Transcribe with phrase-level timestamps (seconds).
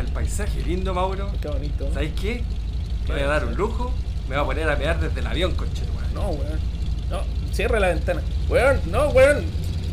[0.00, 1.30] Mira el paisaje lindo, Mauro.
[1.42, 1.90] Qué bonito.
[1.92, 2.42] ¿Sabes qué?
[3.06, 3.92] Me voy a dar un lujo.
[4.28, 6.08] Me voy a poner a mear desde el avión, conche madre.
[6.14, 6.58] No, weón.
[7.10, 7.20] No,
[7.52, 8.22] cierra la ventana.
[8.48, 9.44] Weón, no, weón.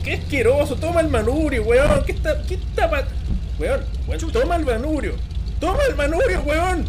[0.05, 0.75] Qué asqueroso.
[0.77, 2.03] Toma el manubrio, weón.
[2.05, 3.03] ¿Qué está, qué está pa-
[3.59, 5.15] Weón, weón, toma el manubrio.
[5.59, 6.85] Toma el manubrio, weón.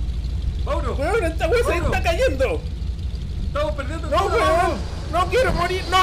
[0.65, 2.61] Mauro, Weón, esta weón se está cayendo.
[3.47, 4.73] estamos perdiendo No, todo, weón.
[5.13, 5.83] No quiero morir.
[5.91, 5.99] No.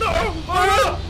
[0.00, 0.98] No, no,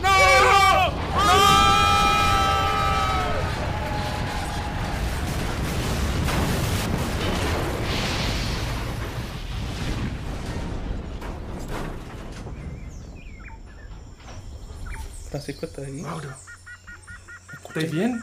[15.41, 15.93] Francisco, ¿estás ahí?
[15.93, 16.29] Mauro.
[17.67, 18.21] ¿estás bien?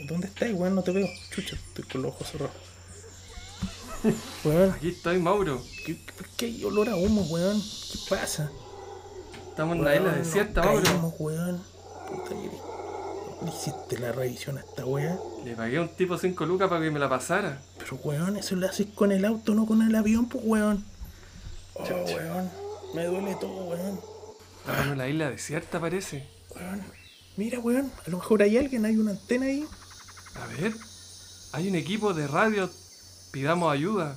[0.00, 0.74] ¿Dónde estás, weón?
[0.74, 1.06] No te veo.
[1.30, 2.54] Chucha, estoy con los ojos cerrados.
[4.44, 5.62] Weón, Aquí estoy, Mauro.
[5.84, 7.60] ¿qué, por qué hay olor a humo, weón?
[7.60, 8.50] ¿Qué pasa?
[9.48, 10.82] Estamos en una isla desierta, Mauro.
[10.82, 11.62] caímos, weón.
[12.08, 15.18] Puta que ¿Le hiciste la revisión a esta weá?
[15.44, 17.60] Le pagué a un tipo 5 lucas para que me la pasara.
[17.78, 20.84] Pero weón, eso lo haces con el auto, no con el avión, pues weón.
[21.74, 22.50] Oh, weón.
[22.94, 24.00] Me duele todo, weón.
[24.60, 26.39] Estamos en una isla desierta, parece.
[26.54, 26.82] Weón.
[27.36, 27.90] Mira, weón.
[28.06, 29.66] A lo mejor hay alguien, hay una antena ahí.
[30.34, 30.72] A ver,
[31.52, 32.70] hay un equipo de radio.
[33.32, 34.16] Pidamos ayuda.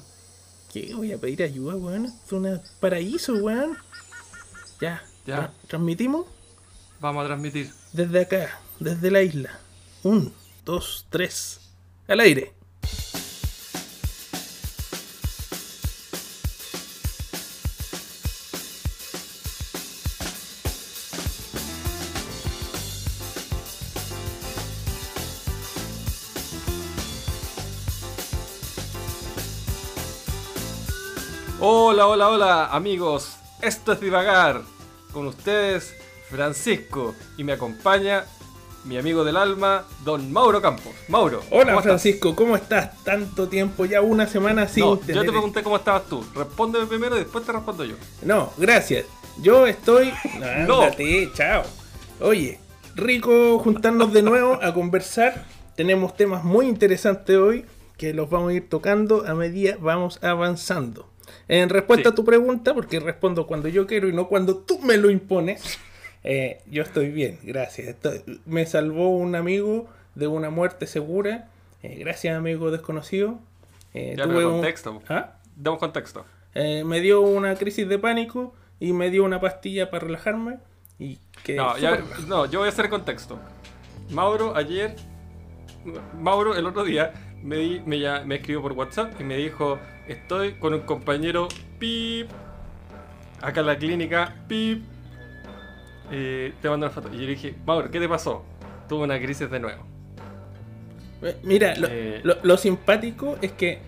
[0.72, 0.94] ¿Qué?
[0.96, 2.06] Voy a pedir ayuda, weón.
[2.06, 3.78] Es un paraíso, weón.
[4.82, 5.04] Ya.
[5.26, 5.38] Ya.
[5.38, 6.26] Tra- ¿Transmitimos?
[7.00, 7.72] Vamos a transmitir.
[7.92, 9.60] Desde acá, desde la isla.
[10.04, 10.34] Un,
[10.66, 11.60] dos, tres.
[12.08, 12.54] Al aire.
[32.06, 33.38] Hola, hola, hola, amigos.
[33.62, 34.62] Esto es Divagar.
[35.14, 35.96] Con ustedes,
[36.30, 37.16] Francisco.
[37.38, 38.26] Y me acompaña
[38.84, 40.94] mi amigo del alma, don Mauro Campos.
[41.08, 41.42] Mauro.
[41.50, 41.84] Hola, ¿cómo estás?
[41.84, 42.36] Francisco.
[42.36, 43.02] ¿Cómo estás?
[43.06, 46.26] Tanto tiempo, ya una semana sin No, yo te pregunté cómo estabas tú.
[46.36, 47.96] Respóndeme primero y después te respondo yo.
[48.22, 49.06] No, gracias.
[49.42, 50.12] Yo estoy.
[50.68, 50.82] No.
[50.82, 51.64] Ándate, chao.
[52.20, 52.60] Oye,
[52.96, 55.46] rico juntarnos de nuevo a conversar.
[55.78, 57.66] Tenemos temas muy interesantes hoy
[57.98, 61.13] que los vamos a ir tocando a medida vamos avanzando.
[61.48, 62.14] En respuesta Sí.
[62.14, 65.80] a tu pregunta, porque respondo cuando yo quiero y no cuando tú me lo impones,
[66.24, 67.88] eh, yo estoy bien, gracias.
[67.90, 71.50] Estoy- me salvó un amigo de una muerte segura.
[71.86, 73.40] eh, gracias, amigo desconocido.
[73.94, 75.02] Eh, Ya, tuve un- contexto.
[75.10, 75.34] ¿Ah?
[75.58, 76.26] Damos contexto.
[76.56, 80.60] Eh, me dio una crisis de pánico y me dio una pastilla para relajarme
[80.98, 83.38] y que No, ya- no, yo voy a hacer contexto.
[84.12, 84.96] Mauro ayer,
[86.20, 87.12] Mauro el otro día
[87.42, 89.78] me, di- me, ya- me escribió por WhatsApp y me dijo,
[90.08, 91.48] estoy con un compañero
[91.80, 92.30] pip,
[93.42, 94.84] acá en la clínica, pip,
[96.12, 97.10] eh, te mando una foto.
[97.10, 98.44] Y yo le dije, Mauro, ¿qué te pasó?
[98.88, 99.84] Tuve una crisis de nuevo.
[101.44, 102.20] Mira, lo, Eh.
[102.24, 103.80] lo- lo simpático es que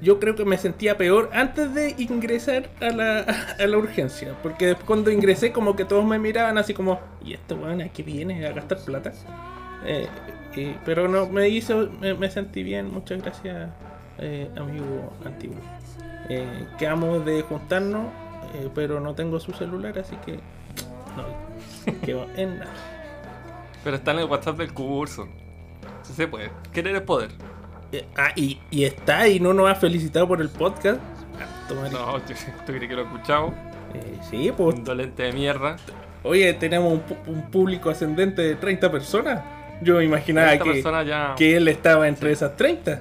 [0.00, 3.20] yo creo que me sentía peor antes de ingresar a la,
[3.58, 4.34] a la urgencia.
[4.42, 7.88] Porque después cuando ingresé como que todos me miraban así como, ¿y este weón a
[7.88, 9.12] qué viene a gastar plata?
[9.84, 10.06] Eh,
[10.54, 13.70] y- pero no, me hizo, me, me sentí bien, muchas gracias
[14.18, 15.56] eh, amigo antiguo.
[16.28, 18.06] Eh, quedamos de juntarnos,
[18.54, 20.38] eh, pero no tengo su celular, así que
[21.16, 22.72] no quedó en nada.
[23.84, 25.28] Pero está en el WhatsApp del curso.
[26.02, 26.50] Sí se puede.
[26.72, 27.30] Querer es poder.
[27.92, 31.00] Eh, ah, y, y está y no nos ha felicitado por el podcast.
[31.40, 32.34] Ah, No, ¿tú
[32.72, 33.54] crees que lo escuchamos?
[33.94, 34.76] Eh, sí, pues.
[34.76, 35.76] Un dolente de mierda.
[36.22, 37.02] Oye, tenemos un,
[37.34, 39.42] un público ascendente de 30 personas.
[39.80, 41.34] Yo me imaginaba que, ya...
[41.36, 43.00] que él estaba entre esas 30,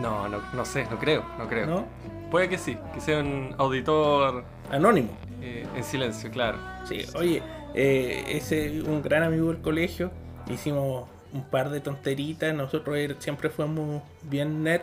[0.00, 1.66] No, no, no sé, no creo, no creo.
[1.66, 1.84] ¿no?
[2.30, 5.10] Puede que sí, que sea un auditor Anónimo.
[5.42, 6.58] eh, en silencio, claro.
[6.86, 7.42] Sí, oye,
[7.74, 10.10] eh, ese un gran amigo del colegio.
[10.48, 12.54] Hicimos un par de tonteritas.
[12.54, 14.82] Nosotros er- siempre fuimos bien nerd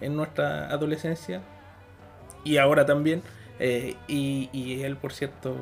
[0.00, 1.42] en nuestra adolescencia.
[2.44, 3.22] Y ahora también.
[3.58, 5.54] Eh, y, y él, por cierto,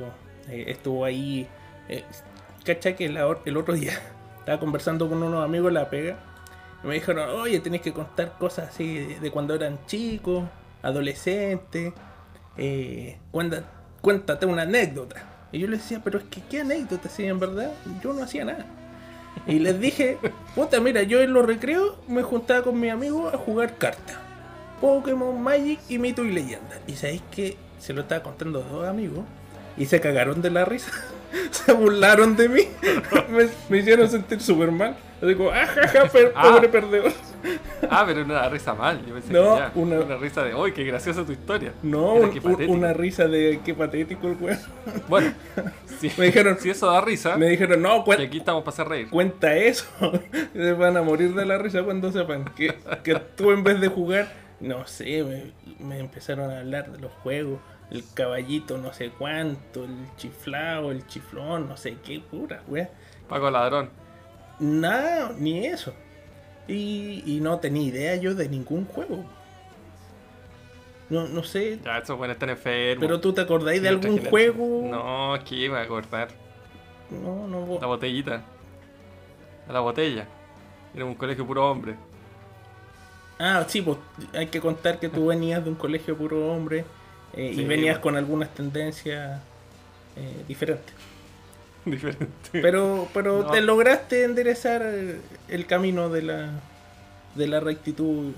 [0.49, 1.49] eh, estuvo ahí.
[1.89, 2.05] Eh,
[2.65, 3.93] ¿Cacha que el otro día
[4.39, 6.17] estaba conversando con unos amigos de la pega?
[6.83, 10.45] Y me dijeron, oye, tenés que contar cosas así de, cuando eran chicos,
[10.83, 11.93] adolescentes.
[12.57, 13.19] Eh,
[14.01, 15.17] cuéntate una anécdota.
[15.53, 17.73] Y yo les decía, pero es que qué anécdota, si en verdad
[18.03, 18.67] yo no hacía nada.
[19.47, 20.19] Y les dije,
[20.55, 24.17] puta, mira, yo en los recreos me juntaba con mis amigos a jugar cartas.
[24.81, 26.81] Pokémon, Magic y Mito y Leyenda.
[26.87, 29.25] Y sabéis que se lo estaba contando a dos amigos
[29.77, 30.93] y se cagaron de la risa.
[31.51, 32.63] se burlaron de mí.
[33.31, 34.97] me, me hicieron sentir súper mal.
[35.23, 36.43] Así como, ajaja, per- Ah.
[36.43, 37.13] pobre perdedor.
[37.91, 39.05] Ah, pero una risa mal.
[39.07, 39.73] Yo pensé No, que ya.
[39.75, 40.17] una- Una...
[40.17, 41.73] risa de, uy, qué graciosa tu historia.
[41.83, 44.59] No, un- una risa de qué patético el weón.
[45.09, 45.33] Bueno,
[46.01, 48.75] si, Me dijeron- si eso da risa, Me dijeron, no, que cuen- aquí estamos para
[48.75, 49.09] hacer reír.
[49.11, 49.87] cuenta eso.
[50.53, 53.89] Se van a morir de la risa cuando sepan que, que tú en vez de
[53.89, 55.53] jugar, no sé, me,
[55.85, 57.61] me empezaron a hablar de los juegos.
[57.91, 62.89] El caballito no sé cuánto, el chiflado, el chiflón, no sé qué, pura, weón.
[63.29, 63.91] Paco Ladrón.
[64.59, 65.93] Nada, ni eso.
[66.67, 69.25] Y, y no tenía idea yo de ningún juego.
[71.09, 73.01] No, no sé, Ya, esos buenos están enfermos.
[73.01, 74.31] pero tú te acordáis de algún generación.
[74.31, 74.89] juego.
[74.91, 76.29] No, es que iba a cortar.
[77.11, 78.43] no, no, La botellita.
[79.69, 80.27] A la botella.
[80.95, 81.95] Era un colegio puro hombre.
[83.39, 83.97] Ah, sí, pues
[84.35, 86.85] hay que contar que tú venías de un colegio puro hombre
[87.35, 89.41] eh, y venías con algunas tendencias
[90.17, 90.93] eh, diferentes.
[91.91, 92.27] Diferente.
[92.53, 93.51] Pero, pero No.
[93.51, 94.83] te lograste enderezar
[95.49, 96.51] el camino de la,
[97.35, 98.33] de la rectitud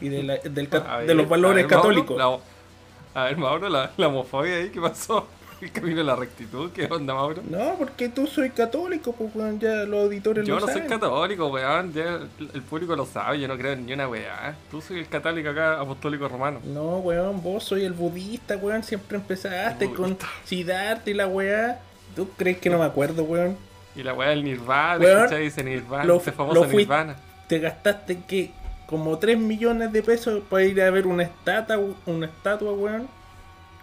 [0.00, 2.16] y de, la- del ver, de los valores a ver, Mauro, católicos.
[2.18, 5.26] la- a ver, Mauro, la, la homofobia ahí, ¿qué pasó?
[5.62, 7.40] El camino de la rectitud, ¿qué onda, Mauro?
[7.48, 10.88] No, porque tú soy católico, pues weón, ya los auditores Yo lo no soy saben.
[10.88, 11.92] católico, weón.
[11.92, 12.18] Ya
[12.52, 14.56] el, público lo sabe, yo no creo en ni una weá.
[14.72, 16.58] Tú soy el católico acá, apostólico romano.
[16.64, 18.82] No, weón, vos soy el budista, weón.
[18.82, 20.18] Siempre empezaste con.
[20.44, 21.80] Siddhartha y la weá.
[22.14, 23.56] ¿Tú crees que no me acuerdo, weón?
[23.94, 25.26] Y la weá del Nirvana.
[25.28, 27.16] Dice Nirvana, lo- ese famoso lo fui- Nirvana.
[27.48, 28.50] Te gastaste que
[28.86, 33.08] como 3 millones de pesos para ir a ver una estatua, una estatua, weón.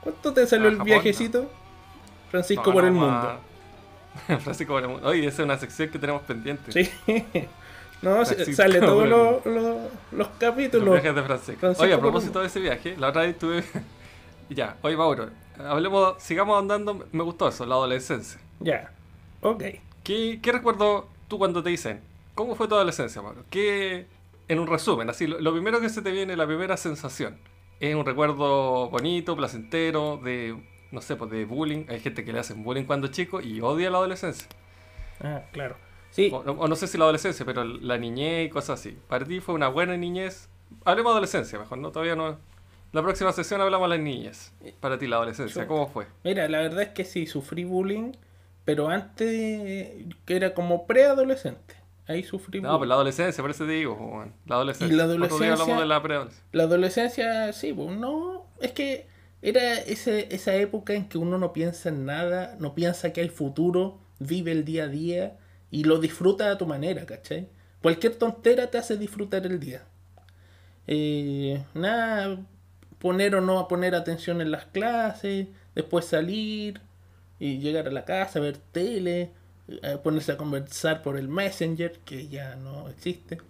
[0.02, 1.50] ¿Cuánto te salió A el Japón, viajecito?
[2.32, 3.40] Francisco No, por no, el mundo.
[4.44, 5.08] Francisco por el mundo.
[5.08, 6.72] Oye, esa es una sección que tenemos pendiente.
[6.72, 6.90] Sí.
[8.02, 9.78] no, Francisco sale todos los, los, los
[10.12, 10.92] Los capítulos.
[10.94, 11.60] viajes de Francisco.
[11.60, 13.64] Francisco Oye, a propósito de ese viaje, la otra vez tuve.
[14.50, 17.08] Ya, oye, Mauro, hablemos, sigamos andando.
[17.12, 18.40] Me gustó eso, la adolescencia.
[18.60, 18.92] Ya.
[19.42, 19.64] Ok.
[20.04, 22.02] ¿Qué, qué recuerdo tú cuando te dicen?
[22.36, 23.44] ¿Cómo fue tu adolescencia, Mauro?
[23.50, 24.08] ¿Qué,
[24.48, 27.38] en un resumen, así, lo, lo primero que se te viene, la primera sensación,
[27.80, 30.58] es un recuerdo bonito, placentero, de,
[30.92, 31.86] no sé, pues de bullying.
[31.90, 34.48] Hay gente que le hacen bullying cuando es chico y odia la adolescencia.
[35.22, 35.76] Ah, claro.
[36.12, 36.32] Sí.
[36.34, 38.98] O, o no sé si la adolescencia, pero la niñez y cosas así.
[39.08, 40.50] Para ti fue una buena niñez.
[40.84, 41.92] Hablemos de adolescencia, mejor, ¿no?
[41.92, 42.38] Todavía no.
[42.92, 44.52] La próxima sesión hablamos de las niñez.
[44.80, 45.68] Para ti la adolescencia.
[45.68, 46.08] ¿cómo fue?
[46.24, 48.14] Mira, la verdad es que sí, sufrí bullying,
[48.66, 49.28] pero antes
[50.26, 51.76] que era como preadolescente.
[52.08, 52.80] Ahí sufrí No, bullying.
[52.80, 54.34] pero la adolescencia, por eso te digo, weón.
[54.48, 54.94] La adolescencia.
[54.94, 56.48] Y la adolescencia- hablamos de la preadolescencia.
[56.52, 59.08] La adolescencia, sí, pues no, es que
[59.44, 63.30] era ese, esa época en que uno no piensa en nada, no piensa que hay
[63.30, 65.38] futuro, vive el día a día
[65.70, 67.48] y lo disfruta a tu manera, ¿cachai?
[67.84, 69.84] Cualquier tontera te hace disfrutar el día.
[70.88, 72.40] Eh, nada,
[73.00, 76.82] poner o no a poner atención en las clases, después salir
[77.40, 79.32] y llegar a la casa, ver tele,
[79.68, 83.40] eh, ponerse a conversar por el Messenger, que ya no existe.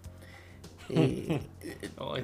[0.92, 1.40] Eh,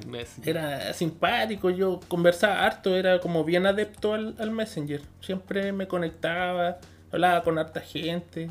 [0.08, 0.42] Messi.
[0.44, 5.02] era simpático, yo conversaba harto, era como bien adepto al, al Messenger.
[5.20, 6.78] Siempre me conectaba,
[7.12, 8.50] hablaba con harta gente.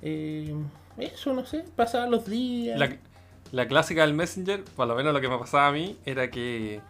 [0.00, 0.54] Eh,
[0.96, 2.78] eso, no sé, pasaba los días.
[2.78, 2.96] La,
[3.52, 6.80] la clásica del Messenger, por lo menos lo que me pasaba a mí, era que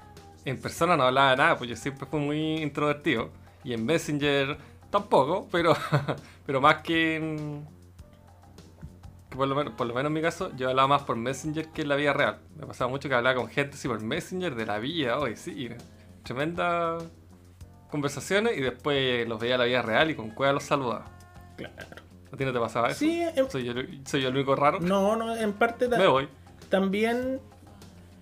[0.50, 3.30] en persona no hablaba nada, pues yo siempre fui muy introvertido.
[3.64, 4.56] Y en Messenger
[4.90, 5.74] tampoco, pero,
[6.46, 7.66] pero más que en.
[9.30, 11.68] que por, lo menos, por lo menos en mi caso, yo hablaba más por Messenger
[11.68, 12.38] que en la vida real.
[12.56, 15.68] Me pasaba mucho que hablaba con gente así por Messenger de la vida, hoy sí.
[16.22, 17.04] Tremendas
[17.90, 21.06] conversaciones y después los veía en la vida real y con cueva los saludaba.
[21.56, 21.74] Claro.
[22.32, 22.99] ¿A ti no te pasaba eso?
[22.99, 23.73] Sí, em- ¿Soy yo,
[24.04, 24.80] soy yo el único raro?
[24.80, 26.28] No, no, en parte Me voy.
[26.68, 27.40] también.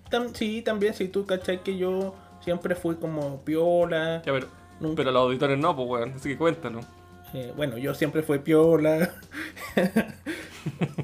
[0.09, 4.21] Tam- sí, también, si tú cachai que yo siempre fui como piola.
[4.25, 4.47] Ya, pero,
[4.79, 6.13] nunca- pero los auditores no, pues, weón.
[6.13, 6.81] Así que cuéntalo.
[7.33, 9.13] Eh, bueno, yo siempre fui piola.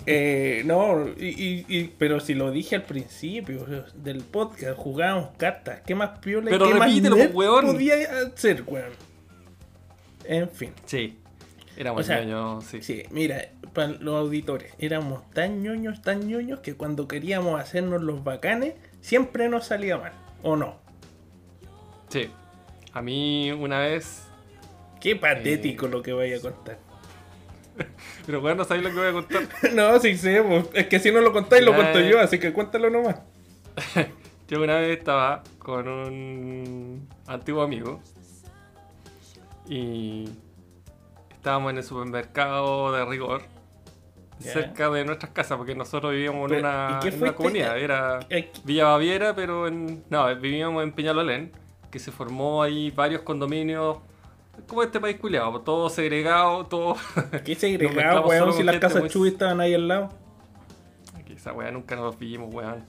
[0.05, 5.79] Eh, no, y, y- y- pero si lo dije al principio del podcast, jugábamos cartas.
[5.85, 7.65] ¿Qué más piola Pero qué más repítelo, nerd weón.
[7.67, 7.95] podía
[8.33, 8.91] hacer, weón?
[10.25, 11.17] En fin, Sí.
[11.77, 12.81] Éramos O sea, ñoños, sí.
[12.83, 18.23] sí, mira, para los auditores, éramos tan ñoños, tan ñoños que cuando queríamos hacernos los
[18.23, 20.77] bacanes, siempre nos salía mal, ¿o no?
[22.07, 22.31] Sí.
[22.93, 24.23] A mí una vez.
[24.99, 26.79] Qué patético lo que vaya a contar.
[28.25, 29.43] Pero weón, no sabéis lo que voy a contar.
[29.73, 30.41] no, sí sé,
[30.73, 32.09] es que si no lo contáis lo cuento eh.
[32.09, 33.17] yo, así que cuéntalo nomás.
[34.47, 38.01] Yo una vez estaba con un antiguo amigo.
[39.67, 40.29] Y
[41.31, 43.41] estábamos en el supermercado de rigor.
[44.51, 46.99] Cerca de nuestras casas, porque nosotros vivíamos en una,
[47.35, 47.77] comunidad.
[47.77, 50.03] Era Aquí- Villa Baviera, pero en.
[50.09, 51.51] No, vivíamos en Peñalolén,
[51.91, 53.97] que se formó ahí varios condominios.
[54.67, 56.95] Como este país culiado, todo segregado, todo.
[57.43, 58.53] ¿Qué segregado, weón?
[58.53, 60.09] Si las casas muy- Chuy estaban ahí al lado.
[61.25, 62.83] que esa weá nunca nos vimos, weón.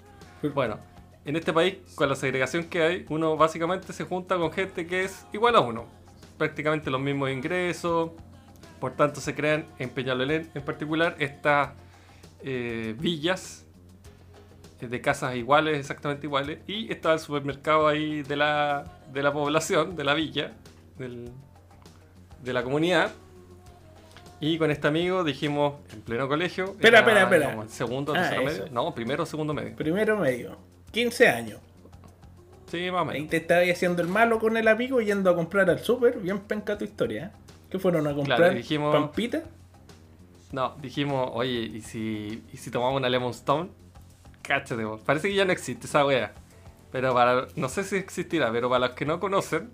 [0.54, 0.78] Bueno,
[1.24, 5.04] en este país, con la segregación que hay, uno básicamente se junta con gente que
[5.04, 5.86] es igual a uno.
[6.36, 8.10] Prácticamente los mismos ingresos.
[8.84, 11.70] Por tanto, se crean en Peñalolén en particular estas
[12.42, 13.64] eh, villas
[14.82, 16.58] eh, de casas iguales, exactamente iguales.
[16.66, 20.52] Y estaba el supermercado ahí de la, de la población, de la villa,
[20.98, 21.30] del-
[22.42, 23.10] de la comunidad.
[24.38, 26.64] Y con este amigo dijimos, en pleno colegio.
[26.66, 27.68] Espera, era, espera, espera.
[27.70, 28.62] segundo, Ah, tercero eso.
[28.64, 28.72] medio.
[28.74, 29.74] No, primero o segundo medio.
[29.76, 30.58] Primero medio.
[30.92, 31.58] 15 años.
[32.70, 33.30] Sí, más o Ahí menos.
[33.30, 36.18] te estabas haciendo el malo con el amigo yendo a comprar al súper.
[36.18, 37.43] Bien penca tu historia, ¿eh?
[37.74, 38.38] ¿Qué fueron a comprar?
[38.38, 39.42] Claro, dijimos- ¿Pampita?
[40.52, 43.68] No, dijimos, oye, ¿y si, ¿y si tomamos una Lemon Stone?
[44.42, 45.00] Cáchate, vos.
[45.00, 46.32] Parece que ya no existe esa wea.
[46.92, 47.48] Pero para.
[47.56, 49.70] No sé si existirá, pero para los que no conocen,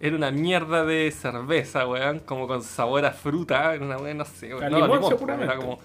[0.00, 2.18] era una mierda de cerveza, weón.
[2.18, 3.74] Como con sabor a fruta.
[3.74, 4.70] Era una wea, no sé, weón.
[4.70, 5.54] limón, limón, seguramente.
[5.54, 5.78] Era como.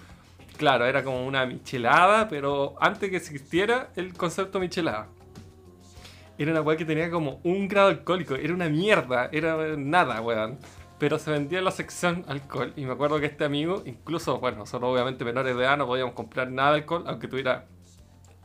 [0.58, 5.06] Claro, era como una michelada, pero antes que existiera el concepto michelada.
[6.36, 8.34] Era una weá que tenía como un grado alcohólico.
[8.34, 9.30] Era una mierda.
[9.32, 10.58] Era nada, weón.
[10.98, 12.72] Pero se vendía en la sección alcohol.
[12.76, 16.14] Y me acuerdo que este amigo, incluso, bueno, nosotros obviamente menores de edad no podíamos
[16.14, 17.66] comprar nada de alcohol, aunque tuviera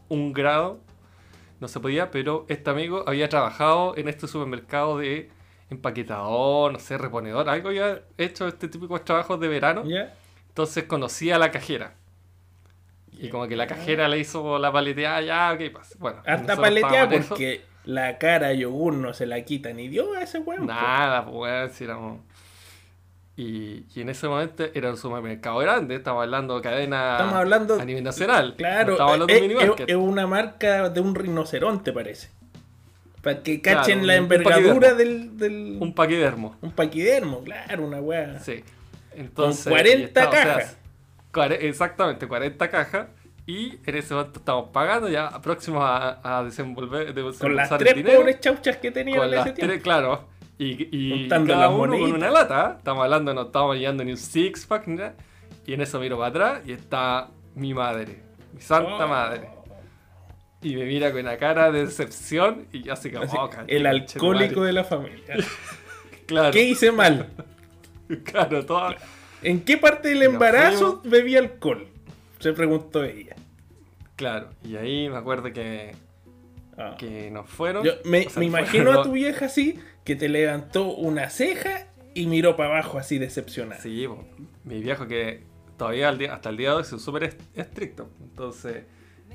[0.10, 0.80] un grado.
[1.62, 5.30] No se podía, pero este amigo había trabajado en este supermercado de
[5.70, 7.48] empaquetador, no sé, reponedor.
[7.48, 9.84] Algo había hecho este típico trabajos de verano.
[10.50, 11.96] Entonces conocía a la cajera.
[13.12, 15.96] Y como que la cajera le hizo la paleteada, ya, ok, pasa.
[16.00, 17.30] Bueno, Harta nosotros paleteada eso.
[17.30, 20.66] porque la cara a yogur no se la quita ni Dios a ese huevo.
[20.66, 22.20] Nada, pues weón, si éramos.
[23.38, 27.80] Y, y en ese momento era un supermercado grande, estamos hablando de cadena Estamos hablando-
[27.80, 28.56] a nivel nacional.
[28.58, 32.30] Claro, no hablando es, de es- una marca de un rinoceronte, parece.
[33.22, 36.58] Para que cachen la envergadura del, del- Un paquidermo.
[36.62, 38.40] un paquidermo, claro, una weá.
[38.40, 38.64] Sí.
[39.16, 40.78] Entonces, Con 40 y está- o sea, cajas.
[41.62, 43.08] exactamente, 40 cajas.
[43.48, 48.20] Y en ese momento estamos pagando ya próximos a, a desenvolver, Con las tres dinero.
[48.20, 49.62] pobres chauchas que tenían en ese tiempo.
[49.62, 50.28] tres, claro.
[50.64, 52.76] Y, y cada uno con una lata.
[52.78, 55.16] Estamos hablando, no estamos llevando ni un six pack ni nada.
[55.66, 58.22] Y en eso miro para atrás y está mi madre,
[58.54, 59.08] mi santa Oh.
[59.08, 59.50] madre.
[60.62, 63.86] Y me mira con una cara de decepción y yo así como, Así, oh, el
[63.88, 65.36] alcohólico de la familia.
[66.28, 67.28] Claro, ¿Qué hice mal?
[68.24, 68.96] claro, toda-
[69.42, 71.88] ¿En qué parte del embarazo bebí alcohol?
[72.40, 73.36] Se preguntó ella.
[74.16, 74.50] claro.
[74.64, 75.94] Y ahí me acuerdo que,
[76.82, 76.96] Ah.
[76.98, 77.84] que nos fueron.
[77.84, 81.30] Yo me, o sea, me fueron imagino a tu vieja así, que te levantó una
[81.30, 83.82] ceja y miró para abajo así decepcionada.
[83.82, 84.24] Sí, po.
[84.64, 85.44] mi viejo que
[85.78, 88.10] todavía hasta el día de hoy es súper est- estricto.
[88.22, 88.84] Entonces,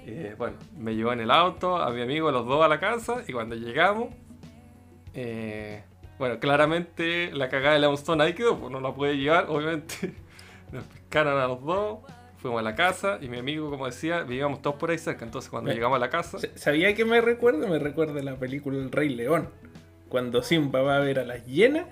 [0.06, 3.22] eh, bueno, me llevó en el auto, a mi amigo, los dos a la casa,
[3.26, 4.08] y cuando llegamos,
[5.14, 5.82] eh,
[6.18, 10.14] bueno, claramente la cagada de la Stone ahí quedó, pues no la pude llevar, obviamente.
[10.72, 11.98] Nos pescaron a los dos,
[12.38, 15.25] fuimos a la casa, y mi amigo, como decía, vivíamos todos por ahí cerca.
[15.25, 17.66] Entonces, cuando Eh, llegamos a la casa, ¿Sabía que me recuerda?
[17.66, 19.49] Me recuerda la película El Rey León.
[20.09, 21.87] Cuando Simba va a ver a las hienas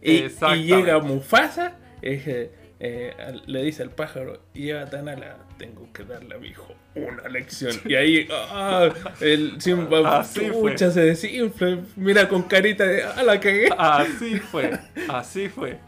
[0.00, 0.28] y,
[0.64, 3.14] llega Mufasa, eh, eh,
[3.46, 7.72] le dice al pájaro, llévate a Nala, tengo que darle a mi hijo una lección.
[7.84, 8.88] Y ahí ah,
[9.20, 10.72] el Simba Así fue.
[10.72, 13.68] pucha, se desinfla, mira con carita de, ah, la cagué.
[13.78, 15.78] así fue, así fue.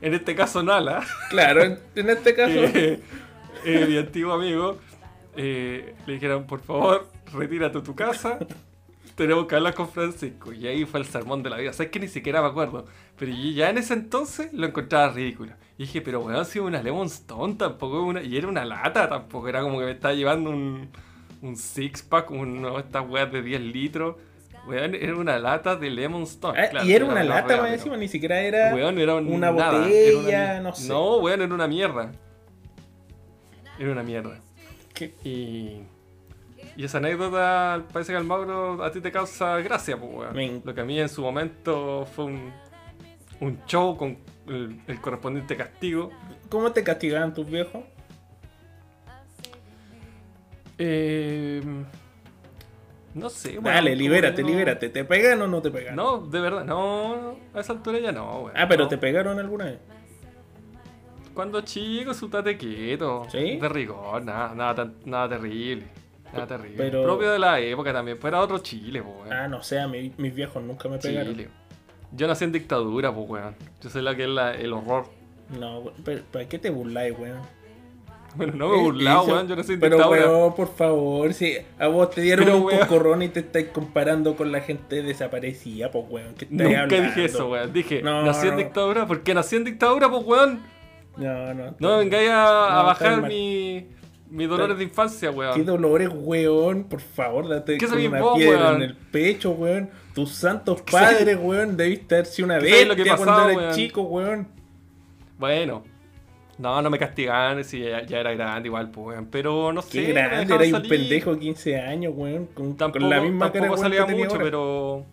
[0.00, 1.04] En este caso, Nala.
[1.28, 3.00] Claro, en, en este caso, que
[3.64, 4.78] eh, mi antiguo amigo
[5.36, 8.38] eh, le dijeron, por favor, retírate a tu casa.
[9.14, 10.52] Tenemos que hablar con Francisco.
[10.52, 11.72] Y ahí fue el sermón de la vida.
[11.72, 12.86] Sabes que ni siquiera me acuerdo.
[13.18, 15.52] Pero yo ya en ese entonces lo encontraba ridículo.
[15.76, 18.22] Y dije, pero weón, si una Lemon Stone tampoco es una.
[18.22, 20.88] Y era una lata, tampoco era como que me estaba llevando un,
[21.42, 24.16] un six pack, de estas weas de 10 litros.
[24.66, 26.60] Weón, era una lata de Lemon Stone.
[26.60, 29.14] Ah, Claro, y era una lata real, más pero- encima, ni siquiera era Weón, era
[29.16, 30.88] un- una nada, botella, era una mier- no sé.
[30.88, 32.12] No, weón, era una mierda.
[33.78, 34.38] Era una mierda.
[34.92, 35.14] ¿Qué?
[35.24, 35.80] Y,
[36.76, 40.34] y esa anécdota parece que al Mauro a ti te causa gracia, pues, weón.
[40.36, 42.52] Me- Lo que a mí en su momento fue un,
[43.40, 46.10] un show con el, el correspondiente castigo.
[46.50, 47.82] ¿Cómo te castigaban tus viejos?
[50.78, 51.62] Eh,
[53.14, 53.64] no sé, weón.
[53.64, 54.88] Dale, libérate, no- libérate.
[54.88, 55.96] ¿Te pegan o no te pegan?
[55.96, 58.56] No, de verdad, no, a esa altura ya no, weón.
[58.56, 58.88] Ah, pero no.
[58.88, 59.78] te pegaron alguna vez.
[61.34, 63.26] Cuando chico, su quieto.
[63.30, 63.56] ¿Sí?
[63.56, 65.86] De rigor, nada, nada, tan- nada terrible.
[66.32, 66.76] Nada terrible.
[66.76, 69.32] Pero- Propio de la época también, pues era otro Chile, weón.
[69.32, 71.32] Ah, no sé, a mí- mis viejos nunca me pegaron.
[71.34, 71.48] Chile.
[72.12, 73.54] Yo nací en dictadura, pues, weón.
[73.80, 75.06] Yo sé la que es la- el horror.
[75.58, 77.40] No, pero ¿para qué te burláis, weón?
[78.36, 79.48] Bueno, no me he Eh, burlado, weón.
[79.48, 82.78] Yo nací en Pero, weón, por favor, si a vos te dieron Pero, un weón.
[82.80, 86.34] cocorrón y te estáis comparando con la gente desaparecida, pues, weón.
[86.34, 87.06] ¿qué estáis Nunca hablando?
[87.08, 87.72] dije eso, weón.
[87.72, 88.58] Dije, No, nací en no.
[88.58, 89.06] dictadura.
[89.06, 90.60] ¿Por qué nací en dictadura, pues, weón?
[91.16, 91.74] No, no.
[91.78, 93.88] No vengáis a, a No, bajar mi,
[94.30, 95.64] mis dolores de infancia, ¿Qué weón.
[95.66, 96.84] dolores, weón?
[96.84, 98.76] Por favor, date ¿Qué con una vos, piedra weón?
[98.76, 99.90] en el pecho, weón.
[100.14, 104.48] Tus santos ¿Qué padres, weón, debiste haber sido una ¿Qué que cuando eras chico, weón.
[105.38, 105.82] Bueno.
[106.60, 109.26] No, no me castigaban, si ya, ya era grande igual, pues, weón.
[109.30, 110.04] Pero no sé.
[110.04, 112.46] Qué grande, era un pendejo de 15 años, weón.
[112.46, 114.44] Con, Tampoco, con la misma tampoco salía que mucho, ahora.
[114.44, 115.06] pero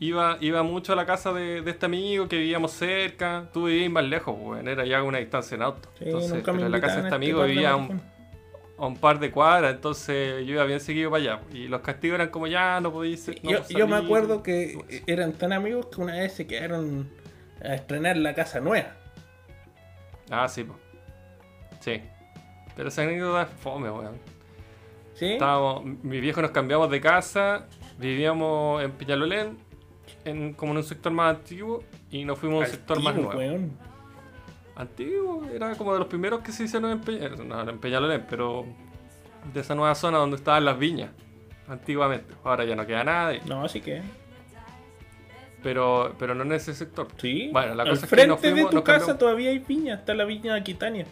[0.00, 3.48] iba, iba mucho a la casa de, de este amigo que vivíamos cerca.
[3.54, 4.68] Tú vivías más lejos, weón.
[4.68, 5.88] Era ya una distancia en auto.
[5.98, 8.02] Sí, Entonces, pero en la casa de este amigo vivía a un, maricón.
[8.76, 11.40] a un par de cuadras, entonces yo iba bien seguido para allá.
[11.54, 15.32] Y los castigos eran como ya, no podéis no yo, yo me acuerdo que eran
[15.32, 17.08] tan amigos que una vez se quedaron
[17.64, 18.96] a estrenar la casa nueva.
[20.30, 20.81] Ah, sí, pues.
[21.82, 22.00] Sí.
[22.74, 24.16] Pero esa anécdota es fome, weón.
[25.14, 25.32] ¿Sí?
[25.34, 27.66] Estábamos, mi viejo nos cambiamos de casa,
[27.98, 29.58] vivíamos en Peñalolén,
[30.24, 33.30] en, como en un sector más antiguo, y nos fuimos a un sector más nuevo.
[33.38, 33.72] weón.
[34.74, 38.64] Antiguo, era como de los primeros que se hicieron en, Peña, no, en Peñalolén, pero
[39.52, 41.10] de esa nueva zona donde estaban las viñas,
[41.68, 42.32] antiguamente.
[42.42, 44.00] Ahora ya no queda nada, No, así que.
[45.62, 47.06] pero, pero no en ese sector.
[47.18, 47.50] Sí.
[47.52, 49.18] Bueno, la Al cosa es que frente nos fuimos- de tu nos casa cambiamos.
[49.18, 49.94] todavía hay viña.
[49.94, 51.06] Está la viña de Aquitania.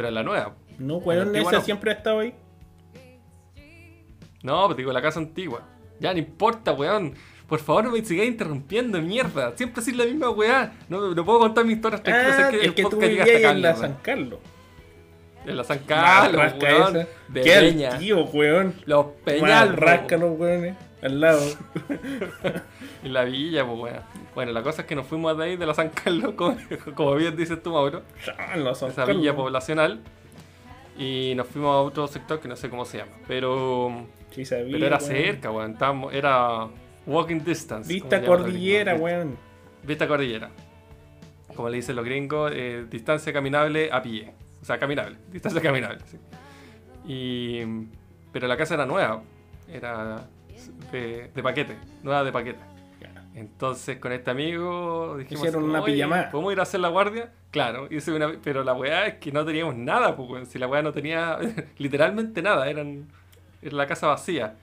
[0.00, 0.54] Pero en la nueva.
[0.78, 1.60] No, weón, esa no.
[1.60, 2.34] siempre ha estado ahí.
[4.42, 5.60] No, pues digo, la casa antigua.
[5.98, 7.12] Ya, no importa, weón.
[7.46, 9.54] Por favor, no me sigáis interrumpiendo, mierda.
[9.58, 10.72] Siempre así la misma weá.
[10.88, 12.46] No, no puedo contar mi historia tranquilo.
[12.46, 13.98] Ah, que es el que tú vivías hasta en la San.
[14.00, 14.38] Carlos.
[15.44, 16.96] En la San Carlos, Marrasca weón.
[16.96, 17.08] esa.
[17.28, 17.98] De Qué Peña.
[17.98, 18.74] tío, weón.
[18.86, 20.76] Los Peñal, Marrasca los weones.
[21.02, 21.42] Al lado.
[23.04, 24.02] En la villa, pues weón.
[24.34, 26.56] Bueno, la cosa es que nos fuimos de ahí, de la San Carlos, como,
[26.94, 28.02] como bien dices tú, Mauro.
[28.38, 29.18] Ah, la San Esa Carlos.
[29.22, 30.00] villa poblacional.
[30.98, 33.12] Y nos fuimos a otro sector que no sé cómo se llama.
[33.26, 35.72] Pero, Sí, sabía, pero era cerca, weón.
[35.72, 36.68] Estábamos- era
[37.06, 37.92] walking distance.
[37.92, 39.36] Vista cordillera, weón.
[39.82, 40.50] Vista cordillera.
[41.56, 44.32] Como le dicen los gringos, eh, distancia caminable a pie.
[44.62, 45.16] O sea, caminable.
[45.32, 46.18] Distancia caminable, sí.
[47.06, 47.60] Y,
[48.32, 49.22] pero la casa era nueva.
[49.72, 50.26] Era
[50.92, 51.76] de, de paquete.
[52.02, 52.60] Nueva de paquete.
[53.34, 55.44] Entonces con este amigo dijimos...
[55.44, 56.30] Hicieron una "Oye, pijamada".
[56.30, 57.32] ¿Podemos ir a hacer la guardia?
[57.50, 60.48] Claro, hice una, pero la weá es que no teníamos nada, pues.
[60.48, 61.38] Si la weá no tenía
[61.78, 63.08] literalmente nada, eran,
[63.62, 64.56] era la casa vacía.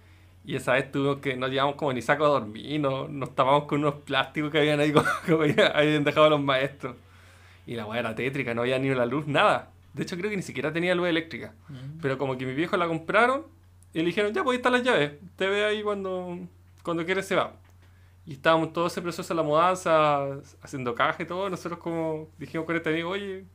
[0.46, 3.66] Y esa vez tuvimos que, no llevamos como ni saco a dormir, no, nos tapamos
[3.66, 6.96] con unos plásticos que habían ahí, como, como habían dejado los maestros.
[7.66, 9.72] Y la weá era tétrica, no había ni la luz, nada.
[9.94, 11.54] De hecho creo que ni siquiera tenía luz eléctrica.
[12.02, 13.46] Pero como que mis viejos la compraron
[13.94, 15.14] y le dijeron, ya, pues ahí están las llaves.
[15.36, 16.40] Te ve ahí cuando,
[16.84, 17.54] cuando quieres se va.
[18.28, 20.20] Y estábamos todo ese proceso de la mudanza,
[20.62, 21.50] haciendo caja y todo.
[21.50, 23.46] Nosotros como dijimos con este amigo, oye,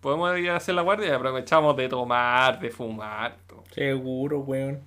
[0.00, 3.36] podemos ir a hacer la guardia y aprovechamos de tomar, de fumar.
[3.46, 3.62] todo.
[3.72, 4.80] Seguro, weón.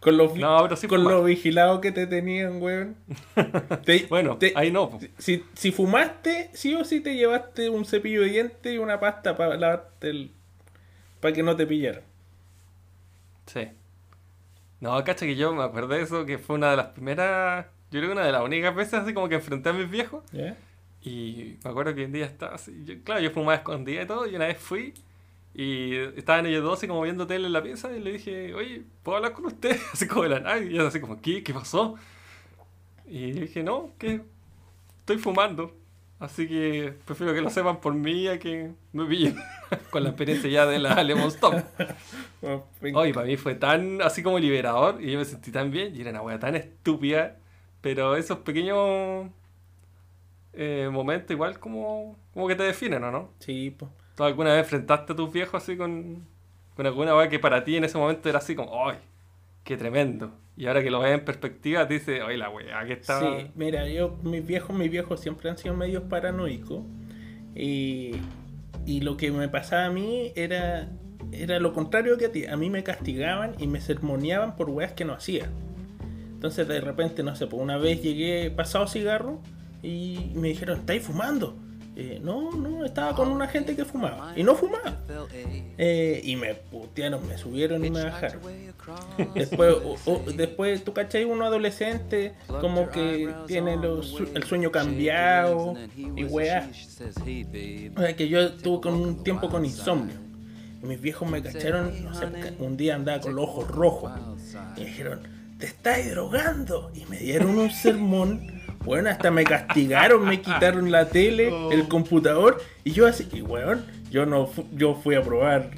[0.00, 2.96] Con los, No, con los vigilados que te tenían, weón.
[3.84, 4.98] Te- Bueno, te- ahí no.
[5.18, 9.36] si, si fumaste, sí o sí te llevaste un cepillo de dientes y una pasta
[9.36, 10.30] para lavarte el.
[11.20, 12.02] para que no te pillaran.
[13.46, 13.68] Sí.
[14.80, 18.00] No, cacha que yo me acuerdo de eso, que fue una de las primeras, yo
[18.00, 20.24] creo que una de las únicas veces así como que enfrenté a mis viejos.
[20.32, 20.56] ¿Ya?
[21.02, 24.26] Y me acuerdo que un día estaba así, yo- claro, yo fumaba escondida y todo,
[24.26, 24.92] y una vez fui
[25.54, 28.82] y estaban ellos dos así como viendo tele en la pieza y le dije, oye,
[29.02, 29.78] ¿puedo hablar con usted?
[29.92, 31.42] Así como de la nada, y ellos así como, ¿qué?
[31.42, 31.94] ¿Qué pasó?
[33.06, 34.20] Y dije, no, que
[35.00, 35.72] estoy fumando,
[36.18, 39.36] así que prefiero que lo sepan por mí a que me pillen
[39.90, 41.54] con la experiencia ya de la Lemon Stop.
[42.80, 45.94] Ven- Oye, para mí fue tan así como liberador y yo me sentí tan bien
[45.94, 47.36] y era una wea tan estúpida,
[47.80, 49.28] pero esos pequeños
[50.52, 53.30] eh, momentos igual como, como que te definen, ¿o no?
[53.38, 53.90] Sí, pues.
[54.14, 56.26] ¿Tú alguna vez enfrentaste a tus viejos así con,
[56.74, 58.96] con alguna wea que para ti en ese momento era así como, ¡ay!
[59.64, 60.32] ¡Qué tremendo!
[60.56, 63.38] Y ahora que lo ves en perspectiva te dices, ¡ay, la wea que estaba!
[63.38, 66.82] Sí, mira, yo, mis viejos, mis viejos siempre han sido medios paranoicos.
[67.54, 68.12] Y,
[68.86, 70.88] y lo que me pasaba a mí era,
[71.32, 72.46] era lo contrario que a ti.
[72.46, 75.50] A mí me castigaban y me sermoneaban por weas que no hacía.
[76.46, 79.40] Entonces de repente, no sé, pues una vez llegué pasado cigarro
[79.82, 81.56] y me dijeron, ¿estáis fumando?
[81.96, 84.32] Eh, no, no, estaba con una gente que fumaba.
[84.36, 84.96] Y no fumaba.
[85.76, 88.40] Eh, y me putearon, me subieron y me bajaron.
[89.34, 95.74] Después, o- o- después tú cachai, uno adolescente como que tiene los el sueño cambiado
[96.14, 96.70] y weá.
[97.96, 100.14] O sea que yo estuve con un tiempo con insomnio.
[100.80, 102.26] Y mis viejos me cacharon, no sé,
[102.60, 104.12] un día andaba con los ojos rojos.
[104.76, 105.20] Y me dijeron,
[105.58, 106.90] te estás drogando.
[106.94, 108.52] Y me dieron un sermón.
[108.84, 112.62] Bueno, hasta me castigaron, me quitaron la tele, el computador.
[112.84, 115.70] Y yo así, y weón, yo no fu- yo fui a probar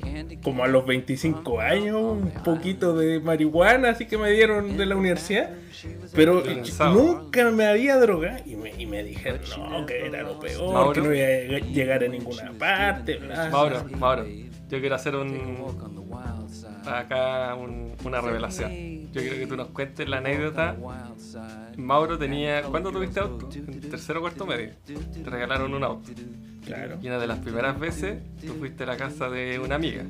[0.43, 4.95] como a los 25 años un poquito de marihuana, así que me dieron de la
[4.97, 5.49] universidad.
[6.15, 6.43] Pero
[6.93, 8.37] nunca me había drogado.
[8.45, 10.93] Y me, y me dijeron, no, que era lo peor, Mauro.
[10.93, 13.17] que no iba a llegar a ninguna parte.
[13.17, 13.85] bla, Mauro.
[13.97, 14.27] Mauro,
[14.69, 15.57] yo quiero hacer un
[16.87, 18.71] acá un- una revelación.
[19.13, 20.77] Yo quiero que tú nos cuentes la anécdota.
[21.77, 22.63] Mauro tenía.
[22.63, 23.49] ¿Cuándo tuviste auto?
[23.55, 24.73] En tercero o cuarto medio.
[24.85, 26.11] Te regalaron un auto.
[26.65, 26.99] Claro.
[27.01, 30.05] Y una de las primeras veces tú fuiste a la casa de una amiga.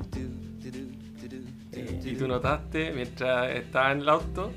[1.71, 4.51] Eh, Y tú notaste mientras estaba en el auto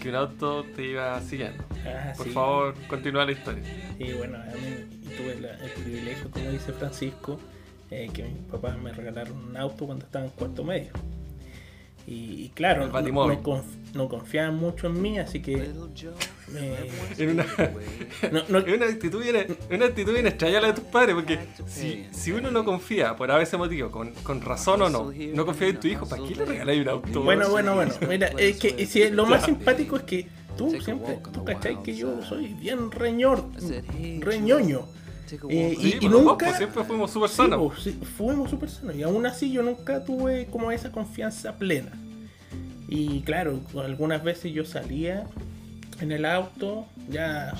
[0.00, 1.62] que un auto te iba siguiendo.
[1.86, 2.32] ah, Por sí.
[2.32, 3.62] favor, continúa la historia.
[3.98, 7.38] Y bueno, a mí tuve la- el privilegio, como dice Francisco,
[7.92, 10.92] eh, que mis papás me regalaron un auto cuando estaba en cuarto medio.
[12.04, 12.86] Y, y claro,
[13.36, 13.62] no, conf-
[13.94, 15.56] no confiaban mucho en mí, así que
[16.52, 17.46] me- En una,
[18.32, 21.38] no- no- es una actitud bien, una actitud bien extraña la de tus padres, porque
[21.68, 25.46] si, si uno no confía por a veces motivo, con, con razón o no, no
[25.46, 27.22] confía en tu hijo, ¿para qué le regaláis un auto?
[27.22, 27.94] Bueno, bueno, bueno.
[28.08, 30.26] Mira, es que si lo más simpático es que
[30.56, 33.44] tú siempre, tú cachai que yo soy bien reñor,
[34.20, 34.86] reñoño.
[35.48, 36.46] Eh, Sí, y, nunca.
[36.46, 37.72] pues, siempre fuimos súper Sí, sanos.
[37.72, 38.96] pues, sí, fuimos súper sanos.
[38.96, 41.92] Y aún así yo nunca tuve como esa confianza plena.
[42.88, 45.26] Y claro, algunas veces yo salía
[46.00, 47.54] en el auto ya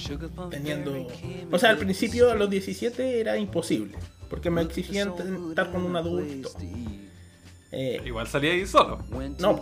[0.50, 1.06] teniendo...
[1.50, 3.96] O sea, al principio a los 17 era imposible.
[4.28, 5.12] Porque me exigían
[5.50, 6.50] estar con un adulto.
[7.72, 8.98] Eh, Igual salí ahí solo.
[9.38, 9.60] no,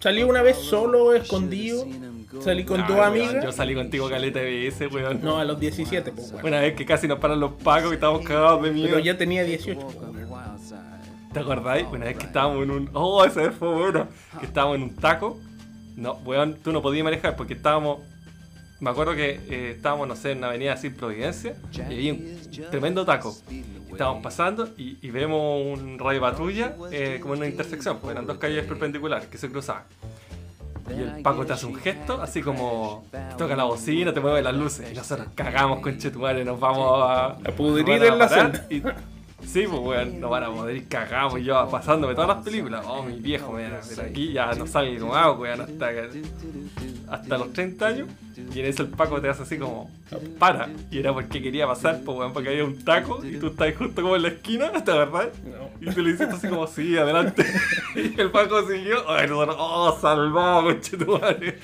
[0.00, 1.86] salí una vez solo, escondido.
[2.40, 3.44] Salí con Ah, dos weón, amigas.
[3.44, 5.20] Yo salí contigo caleta de veces, weón.
[5.22, 6.48] No, a los 17, pues bueno.
[6.48, 8.88] Una vez que casi nos paran los pagos y estábamos cagados de miedo.
[8.88, 9.78] Pero ya tenía 18.
[9.80, 9.96] pues,
[10.28, 10.58] bueno.
[11.32, 11.86] ¿Te acordáis?
[11.92, 12.90] Una vez que estábamos en un.
[12.94, 14.08] Oh, esa vez fue buena.
[14.40, 15.38] Que estábamos en un taco.
[15.96, 17.98] No, weón, tú no podías manejar porque estábamos.
[18.82, 21.54] Me acuerdo que eh, estábamos, no sé, en una avenida así Providencia.
[21.72, 22.38] Y había un
[22.70, 23.32] tremendo taco.
[23.88, 27.98] Estábamos pasando y, y vemos un radio patrulla eh, como en una intersección.
[28.00, 29.84] Pues eran dos calles perpendiculares que se cruzaban.
[30.90, 33.06] Y el Paco te hace un gesto, así como
[33.38, 34.90] toca la bocina, te mueve las luces.
[34.90, 37.26] Y nosotros cagamos con Chetumare, nos vamos a.
[37.26, 38.82] A pudrir a en la y-
[39.46, 42.84] Sí, pues weón, nos van a poder y cagamos y yo pasándome todas las películas.
[42.86, 46.22] Oh, mi viejo, mira, pero aquí ya no salgo más, weón, hasta, que-
[47.14, 48.08] hasta los 30 años.
[48.54, 49.90] Y en eso el Paco te hace así como,
[50.38, 50.68] para.
[50.90, 54.00] Y era porque quería pasar, pues weón, porque había un taco y tú estás justo
[54.02, 55.30] como en la esquina, ¿te verdad?
[55.44, 55.70] No.
[55.86, 57.44] Y tú le hiciste así como, sí, adelante.
[57.94, 61.58] Y el Paco siguió, ay, nosotros, oh, salvado, conchetumare.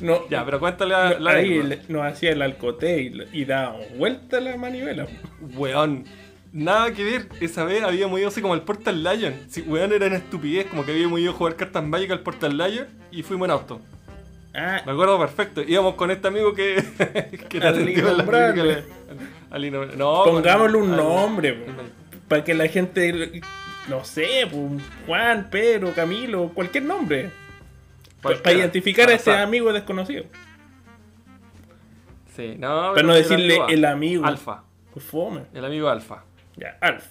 [0.00, 3.76] No, Ya, pero cuéntale la, la ahí le- nos hacía el alcoté y, y daba
[3.98, 5.06] vuelta la manivela.
[5.54, 6.04] Weón,
[6.52, 7.28] nada que ver.
[7.40, 9.34] Esa vez habíamos ido así como al Portal Lion.
[9.48, 12.56] Sí, weón, era una estupidez, como que habíamos ido a jugar cartas mágicas al Portal
[12.56, 13.80] Lion y fuimos en auto.
[14.56, 15.62] Ah, Me acuerdo perfecto.
[15.62, 16.76] Íbamos con este amigo que,
[17.48, 18.62] que te Al atendió en la innombrable.
[18.62, 18.94] clínica.
[19.50, 19.96] Al innombrable.
[19.98, 21.92] No, pongámosle con- un al- nombre, al-
[22.28, 23.40] para que la gente,
[23.88, 27.30] no sé, pues, Juan, Pedro, Camilo, cualquier nombre.
[28.22, 30.24] Para identificar a ese amigo desconocido.
[32.34, 32.92] Sí, no.
[32.94, 34.24] Para no decirle el amigo.
[34.26, 34.62] Alfa.
[34.92, 35.42] Pues fome.
[35.54, 36.24] El amigo Alfa.
[36.56, 37.04] Ya, Alf.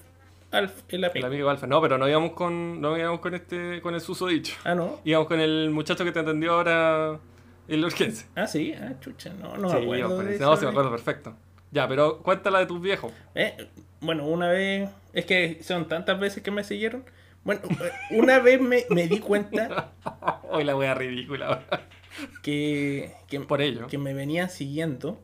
[0.52, 1.28] Alf, el El amigo.
[1.28, 1.68] amigo Alfa.
[1.68, 4.56] No, pero no íbamos con, no íbamos con este, con el susodicho.
[4.64, 5.00] Ah, no.
[5.04, 7.20] Íbamos con el muchacho que te atendió ahora
[7.68, 8.28] en la urgencia.
[8.36, 8.74] Ah, sí.
[8.74, 10.16] Ah, chucha, no, no sí, me acuerdo.
[10.18, 10.72] con de No, sí me vez.
[10.72, 11.36] acuerdo perfecto.
[11.72, 13.12] Ya, pero cuéntala de tus viejos.
[13.36, 13.70] Eh,
[14.02, 14.90] bueno, una vez.
[15.14, 17.04] Es que son tantas veces que me siguieron.
[17.44, 19.92] Bueno, eh, una vez me, me di cuenta
[20.50, 21.64] Hoy la wea ridícula.
[22.44, 23.88] que, que, Por ello.
[23.88, 25.22] que me venían siguiendo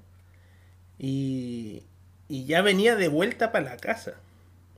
[0.99, 1.83] y,
[2.27, 4.15] y ya venía de vuelta para la casa.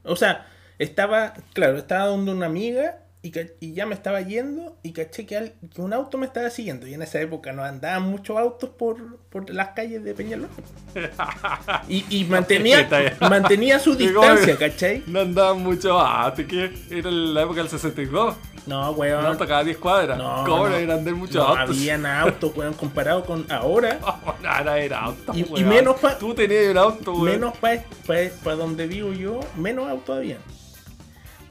[0.04, 0.48] O sea,
[0.80, 3.32] estaba, claro, estaba donde una amiga y,
[3.62, 6.86] y ya me estaba yendo y caché que, al- que un auto me estaba siguiendo.
[6.88, 10.50] Y en esa época no andaban muchos autos por, por las calles de Peñalolén.
[11.88, 12.88] Y, y mantenía,
[13.22, 15.04] mantenía su distancia, ¿cachai?
[15.08, 18.36] No andaban mucho antes, que era la época del 62.
[18.66, 19.26] No, Un weón.
[19.26, 20.18] auto cada 10 cuadras.
[20.18, 20.76] No, ¿Cómo no no.
[20.76, 21.76] eran de muchos No autos?
[21.78, 24.00] habían autos, weón, comparado con ahora.
[24.42, 25.34] Nada, era auto.
[25.34, 25.70] Y- y weón.
[25.70, 27.26] menos pa- Tú tenías un auto, weón.
[27.26, 30.38] Menos para donde vivo yo, menos autos había.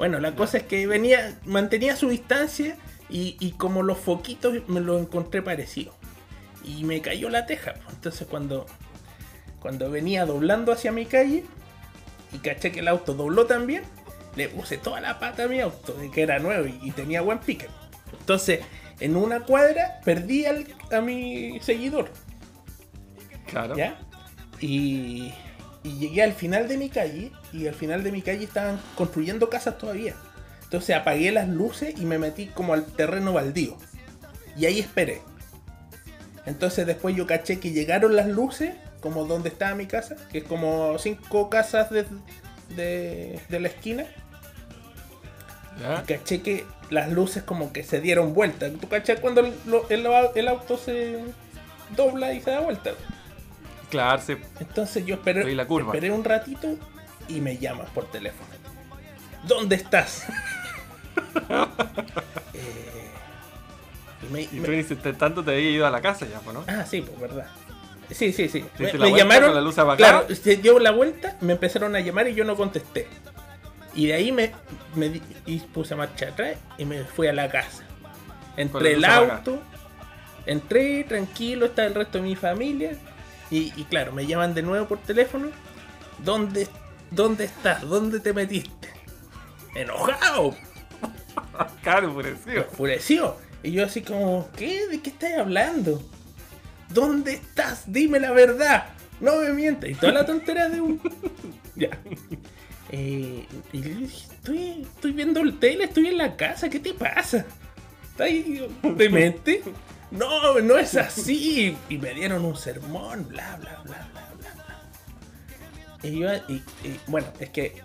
[0.02, 2.76] Bueno, la cosa es que venía, mantenía su distancia
[3.08, 5.94] y, y como los foquitos me los encontré parecidos.
[6.64, 7.74] Y me cayó la teja.
[7.88, 8.66] Entonces cuando,
[9.60, 11.44] cuando venía doblando hacia mi calle
[12.32, 13.84] y caché que el auto dobló también,
[14.34, 17.20] le puse toda la pata a mi auto, de que era nuevo y, y tenía
[17.20, 17.68] buen pique.
[18.18, 18.58] Entonces,
[18.98, 22.10] en una cuadra perdí al- a mi seguidor.
[23.46, 23.76] Claro.
[23.76, 24.00] ¿Ya?
[24.60, 25.32] Y,
[25.84, 29.50] y llegué al final de mi calle y al final de mi calle estaban construyendo
[29.50, 30.14] casas todavía.
[30.64, 33.76] Entonces apagué las luces y me metí como al terreno baldío.
[34.56, 35.20] Y ahí esperé.
[36.46, 40.44] Entonces después yo caché que llegaron las luces, como donde estaba mi casa, que es
[40.44, 42.04] como cinco casas de,
[42.76, 44.06] de, de la esquina.
[46.02, 48.70] Y caché que las luces como que se dieron vuelta.
[48.70, 49.54] ¿Tú caché cuando el-
[50.34, 51.18] el auto se
[51.96, 52.90] dobla y se da vuelta?
[53.92, 54.22] Claro.
[54.58, 55.92] Entonces yo esperé, Oí la curva.
[55.92, 56.76] esperé un ratito
[57.28, 58.48] y me llamas por teléfono.
[59.46, 60.24] ¿Dónde estás?
[62.54, 63.10] Eh,
[64.28, 66.64] y me- Y me- tú intentando te había ido a la casa ya, pues, ¿no?
[66.66, 67.46] Ah, sí, pues verdad.
[68.10, 68.64] Sí, sí, sí.
[68.78, 69.54] Me, llamaron.
[69.54, 69.74] la luz.
[69.96, 73.08] Claro, se dio la vuelta, me empezaron a llamar y yo no contesté.
[73.94, 74.52] Y de ahí me,
[74.94, 77.84] me di- y puse marcha atrás y me fui a la casa.
[78.56, 79.62] Entré el auto,
[80.46, 82.96] entré tranquilo, está el resto de mi familia.
[83.52, 85.48] Y, y claro, me llaman de nuevo por teléfono.
[86.24, 86.66] ¿Dónde,
[87.10, 87.82] ¿Dónde estás?
[87.82, 88.88] ¿Dónde te metiste?
[89.74, 90.56] Enojado,
[91.82, 92.62] Claro, enfurecido.
[92.62, 93.36] enfureció.
[93.62, 94.88] Y yo así como, ¿qué?
[94.88, 96.02] ¿De qué estás hablando?
[96.88, 97.84] ¿Dónde estás?
[97.86, 98.86] Dime la verdad.
[99.20, 99.90] No me mientas.
[99.90, 101.00] Y toda la tontería de un...
[101.76, 101.90] ya.
[102.90, 106.92] Eh, y le dije, estoy, estoy viendo el tele, estoy en la casa, ¿qué te
[106.94, 107.44] pasa?
[108.10, 109.62] ¿Estás ahí demente?
[110.12, 111.76] No, no es así.
[111.88, 116.08] Y me dieron un sermón, bla, bla, bla, bla, bla.
[116.08, 117.80] Y yo, y- y, bueno, es que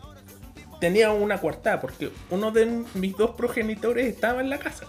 [0.81, 4.85] tenía una coartada porque uno de mis dos progenitores estaba en la casa.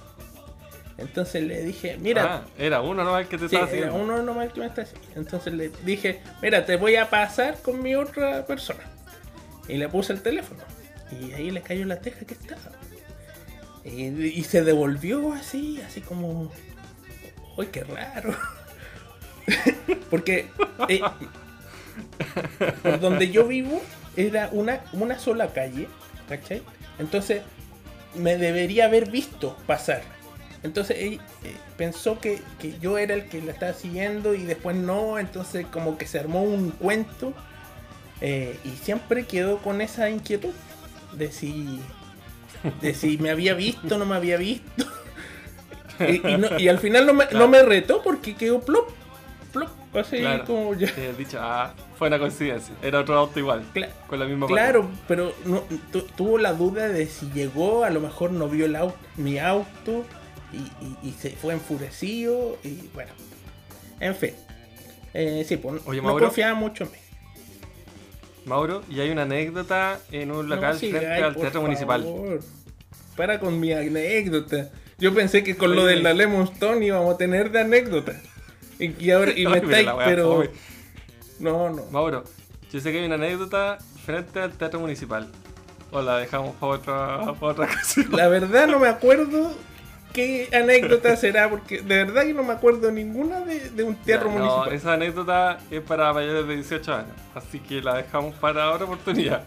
[0.96, 4.04] Entonces le dije, mira, Ah, era uno nomás que te sí, estaba era haciendo.
[4.04, 5.06] uno nomás que me está haciendo.
[5.14, 8.80] Entonces le dije, mira, te voy a pasar con mi otra persona.
[9.68, 10.60] Y le puse el teléfono.
[11.12, 12.72] Y ahí le cayó la teja que estaba.
[13.84, 16.50] Y, y se devolvió así, así como...
[17.58, 18.36] ¡Uy, qué raro!
[20.10, 20.46] Porque
[20.88, 21.00] eh,
[22.84, 23.82] por donde yo vivo
[24.16, 25.88] era una, una sola calle,
[26.28, 26.62] ¿cachai?
[27.00, 27.42] Entonces
[28.14, 30.02] me debería haber visto pasar.
[30.62, 34.76] Entonces él eh, pensó que, que yo era el que la estaba siguiendo y después
[34.76, 37.34] no, entonces como que se armó un cuento
[38.20, 40.54] eh, y siempre quedó con esa inquietud
[41.12, 41.80] de si,
[42.80, 44.86] de si me había visto no me había visto.
[46.00, 48.88] Y, y no- y al final no me, no me retó porque quedó plop,
[49.52, 50.44] plop, así Claro.
[50.44, 50.88] como ya.
[50.96, 52.74] He dicho, ah, fue una coincidencia.
[52.82, 53.64] Era otro auto igual.
[53.74, 57.90] Cla- Con la misma Claro, pero no, tu- tuvo la duda de si llegó, a
[57.90, 60.04] lo mejor no vio el auto, mi auto
[61.02, 63.10] y, se fue enfurecido y bueno,
[64.00, 64.30] en fin.
[65.14, 66.26] Eh, sí, pues Oye, no Mauro.
[66.26, 66.96] confiaba mucho en mí.
[68.44, 72.02] Mauro, y hay una anécdota en un local No, sí, frente ay, al teatro municipal.
[72.02, 72.40] favor.
[73.16, 74.70] Para con mi anécdota.
[74.98, 76.50] Yo pensé que con lo de la Lemon
[76.82, 78.12] íbamos a tener de anécdota.
[78.78, 80.44] Y, ahora y me estáis, pero.
[81.38, 81.84] No, no.
[81.92, 82.24] Mauro,
[82.72, 85.28] yo sé que hay una anécdota frente al teatro municipal.
[85.90, 88.08] O la dejamos para otra, para otra ocasión.
[88.12, 89.52] La verdad no me acuerdo
[90.12, 94.28] qué anécdota será, porque de verdad que no me acuerdo ninguna de, de un teatro
[94.30, 94.72] Ya, No, municipal.
[94.74, 97.12] esa anécdota es para mayores de 18 años.
[97.34, 99.44] Así que la dejamos para otra oportunidad.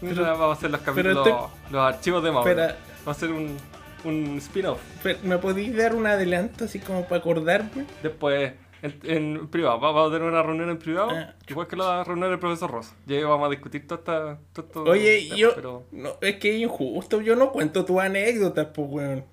[0.00, 2.50] Pero- vamos a hacer los capítulos, estoy- los archivos de Mauro.
[2.50, 3.56] Espera, Va a ser un,
[4.04, 4.80] un spin-off.
[5.22, 7.84] ¿me podéis dar un adelanto así como para acordarme?
[8.02, 11.10] Después, en, en privado, Va- vamos a tener una reunión en privado.
[11.12, 11.34] Ah.
[11.48, 12.94] Igual que la reunión del profesor Rosa.
[13.06, 15.54] Y ahí vamos a discutir todo esta, todo esto Oye, temas, yo.
[15.54, 19.24] Pero No, es que es injusto, yo no cuento tus anécdotas, pues, weón.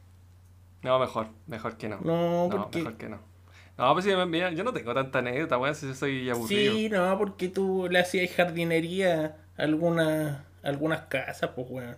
[0.83, 1.97] no, mejor, mejor que no.
[2.01, 2.79] No, No, porque.
[2.79, 3.19] mejor que no.
[3.77, 6.73] No, pues sí, mira, yo no tengo tanta anécdota, weón, si yo soy aburrido.
[6.73, 11.95] Sí, no, porque tú le hacías jardinería a algunas, algunas casas, pues, weón.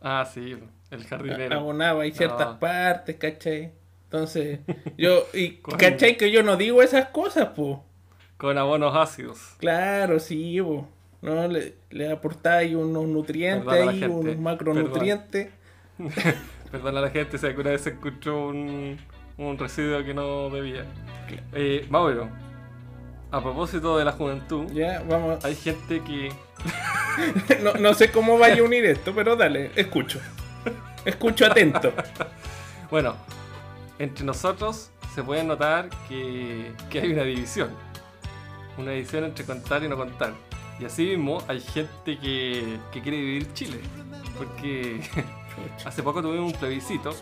[0.00, 0.56] Ah, sí,
[0.90, 1.56] el jardinero.
[1.56, 2.58] Abonaba ahí ciertas No.
[2.58, 3.72] partes, ¿cachai?
[4.04, 4.60] Entonces,
[4.96, 5.24] yo.
[5.34, 5.76] Y, Coño.
[5.78, 6.16] ¿cachai?
[6.16, 7.78] Que yo no digo esas cosas, pues.
[8.36, 9.56] Con abonos ácidos.
[9.58, 10.88] Claro, sí, po.
[11.22, 11.46] ¿no?
[11.48, 15.48] Le, le aportáis unos nutrientes ahí, unos macronutrientes.
[16.70, 18.96] Perdona a la gente si alguna vez se encontró un,
[19.36, 20.86] un residuo que no debía.
[21.52, 22.28] Eh, Mauro,
[23.30, 25.44] a propósito de la juventud, Ya, vamos.
[25.44, 26.30] hay gente que.
[27.80, 30.20] No, sé cómo vaya a unir esto, pero dale, escucho.
[31.04, 31.92] Escucho atento.
[32.90, 33.14] Bueno,
[34.00, 37.70] entre nosotros se puede notar que, hay una división.
[38.76, 40.32] Una división entre contar y no contar.
[40.80, 43.78] Y así mismo hay gente que, quiere vivir Chile.
[44.36, 45.00] Porque
[45.86, 47.14] hace poco tuvimos un plebiscito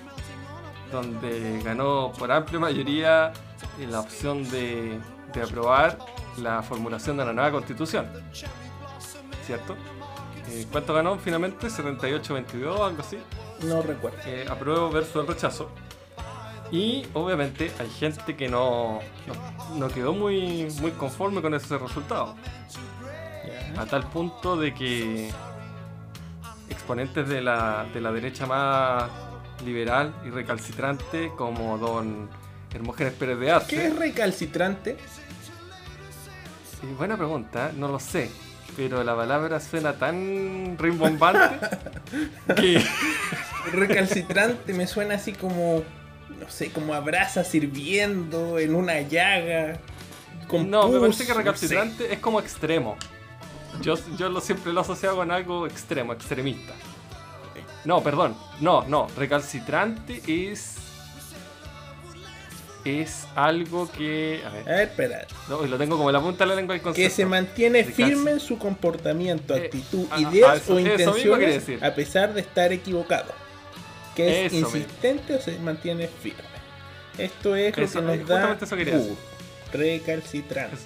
[0.91, 3.35] donde ganó por amplia mayoría
[3.91, 4.99] la opción de,
[5.35, 5.99] de aprobar
[6.39, 8.07] la formulación de la nueva constitución.
[9.49, 9.75] ¿Cierto?
[10.51, 11.69] Eh, ¿Cuánto ganó finalmente?
[11.69, 13.17] ¿78-22 algo así?
[13.63, 14.19] No recuerdo.
[14.27, 15.71] eh, apruebo versus el rechazo.
[16.71, 22.37] Y obviamente hay gente que no, no, no quedó muy, muy conforme con ese resultado.
[23.79, 25.31] A tal punto de que
[26.69, 29.05] exponentes de la, de la derecha más
[29.65, 32.29] liberal y recalcitrante como don
[32.75, 33.87] Hermógenes Pérez de ¿Qué Arce.
[33.87, 34.99] es recalcitrante?
[36.81, 38.31] Sí, buena pregunta, no lo sé.
[38.79, 41.59] Pero la palabra suena tan rimbombante
[42.55, 42.81] que...
[43.73, 45.83] Recalcitrante me suena así como,
[46.41, 49.81] no sé, como a brasas sirviendo en una llaga.
[50.47, 51.39] Con No, me parece que no sé.
[51.41, 52.97] recalcitrante es como extremo.
[53.83, 56.73] Yo, yo lo, siempre lo he asociado con algo extremo, extremista.
[57.85, 58.37] No, perdón.
[58.61, 59.09] No, no.
[59.17, 60.77] Recalcitrante es.
[62.89, 64.43] Es algo que.
[64.47, 64.63] A ver.
[64.69, 65.27] A ver, espera.
[65.49, 67.09] No, lo tengo como la punta de la lengua del concepto.
[67.09, 71.83] Que se mantiene firme en su comportamiento, Eh, actitud, ah, ah, ideas eso- o intenciones
[71.83, 73.33] a pesar de estar equivocado.
[74.15, 74.77] Que es Eso mismo.
[74.79, 76.43] insistente o se mantiene firme.
[77.19, 79.17] Esto es lo que nos eh, da eso
[79.73, 80.77] recalcitrante.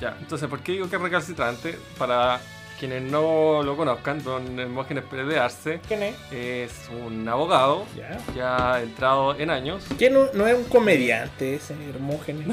[0.00, 1.78] Ya, entonces, ¿por qué digo que es recalcitrante?
[1.98, 2.40] Para
[2.84, 6.14] quienes no lo conozcan, don Hermógenes Pérez de Arce ¿Quién es?
[6.30, 8.18] es un abogado Ya.
[8.36, 9.86] ya entrado en años.
[9.98, 12.46] Que no, no es un comediante ese Hermógenes.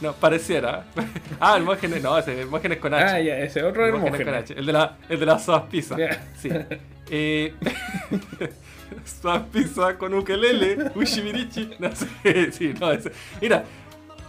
[0.00, 0.84] No, pareciera.
[1.40, 3.04] ah, Hermógenes, no, ese Hermógenes con H.
[3.04, 4.34] Ah, ya, ese otro Hermógenes con.
[4.34, 4.54] H.
[4.58, 5.96] El de la, el de las pizza.
[5.96, 6.26] Ya.
[6.36, 6.50] Sí.
[7.08, 7.54] Eh,
[9.52, 11.70] pizza con ukelele, ushimirichi.
[11.78, 13.12] No sé, sí, no, ese.
[13.40, 13.62] Mira,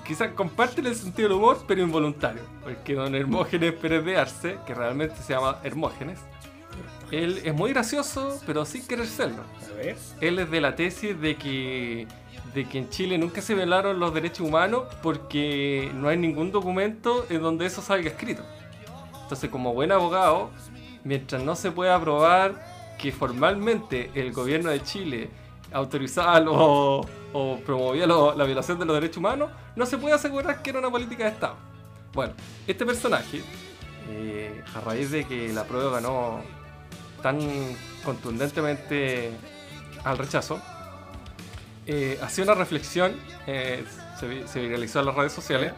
[0.10, 2.42] quizás comparten el sentido del humor, pero involuntario.
[2.64, 6.20] Porque don Hermógenes Pérez de Arce, que realmente se llama Hermógenes,
[7.12, 9.44] él es muy gracioso, pero sin querer serlo.
[9.72, 9.96] A ver.
[10.20, 12.08] Él es de la tesis de que,
[12.56, 17.28] de que en Chile nunca se violaron los derechos humanos porque no hay ningún documento
[17.30, 18.42] en donde eso salga escrito.
[19.24, 20.50] Entonces, como buen abogado,
[21.04, 25.30] mientras no se pueda probar que formalmente el gobierno de Chile
[25.72, 30.62] autorizaba lo- o promovía lo- la violación de los derechos humanos, no se puede asegurar
[30.62, 31.56] que era una política de Estado.
[32.14, 32.34] Bueno,
[32.68, 33.42] este personaje,
[34.10, 36.42] eh, a raíz de que la prueba ganó
[37.24, 37.40] tan
[38.04, 39.32] contundentemente
[40.04, 40.62] al rechazo,
[41.88, 43.16] eh, hacía una reflexión,
[43.48, 43.86] eh,
[44.20, 45.72] se, se viralizó en las redes sociales,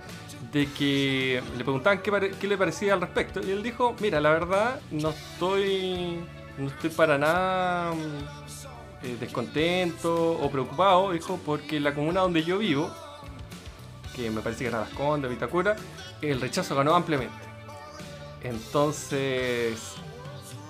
[0.52, 3.40] de que le preguntaban qué, qué le parecía al respecto.
[3.40, 6.20] Y él dijo, mira, la verdad no estoy,
[6.58, 12.92] no estoy para nada mm, descontento o preocupado, dijo, porque la comuna donde yo vivo,
[14.16, 15.76] que me parece que era Las Condes, Vitacura,
[16.22, 17.34] el rechazo ganó ampliamente.
[18.44, 19.96] Entonces,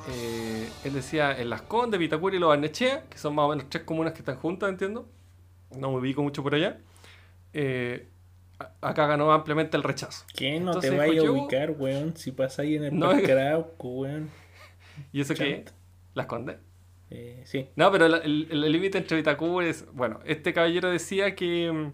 [0.09, 3.65] eh, él decía en Las Condes, Vitacura y Los Barnechea, que son más o menos
[3.69, 5.07] tres comunas que están juntas, entiendo.
[5.77, 6.79] No me ubico mucho por allá.
[7.53, 8.07] eh,
[8.81, 10.23] acá ganó ampliamente el rechazo.
[10.35, 12.15] ¿Qué no Entonces te vayas a ubicar, weón?
[12.15, 13.33] Si pasa ahí en el No, Parque
[13.79, 14.29] weón.
[15.11, 15.65] ¿Y eso qué?
[16.13, 16.57] ¿Las Condes?
[17.09, 17.69] Eh, sí.
[17.75, 19.85] No, pero el límite entre Vitacura es.
[19.93, 21.91] Bueno, este caballero decía que, mm,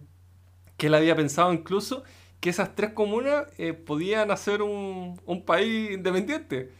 [0.77, 2.03] que él había pensado incluso
[2.39, 6.71] que esas tres comunas eh, podían hacer un, un país independiente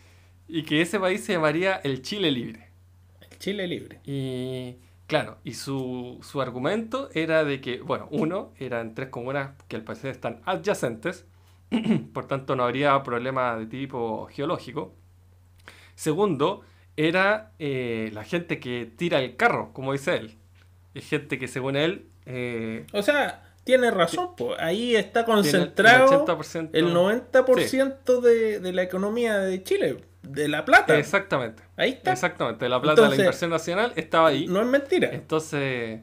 [0.47, 2.69] y que ese país se llamaría el Chile Libre.
[3.31, 4.01] El Chile libre.
[4.03, 9.75] Y claro, y su, su argumento era de que, bueno, uno, eran tres comunas que
[9.75, 11.25] al parecer están adyacentes,
[12.13, 14.95] por tanto no habría problema de tipo geológico.
[15.95, 16.63] Segundo,
[16.95, 20.37] era eh, la gente que tira el carro, como dice él.
[20.93, 22.09] Es gente que según él...
[22.25, 24.57] eh, O sea, tiene razón, pues.
[24.59, 26.69] Ahí está tiene el concentrado 80%...
[26.73, 30.97] el 90% de, de la economía de Chile, de la plata.
[30.97, 31.61] Exactamente.
[31.75, 32.13] Ahí está.
[32.13, 32.67] Exactamente.
[32.67, 34.47] La plata de la inversión nacional estaba ahí.
[34.47, 35.09] No es mentira.
[35.11, 35.99] Entonces,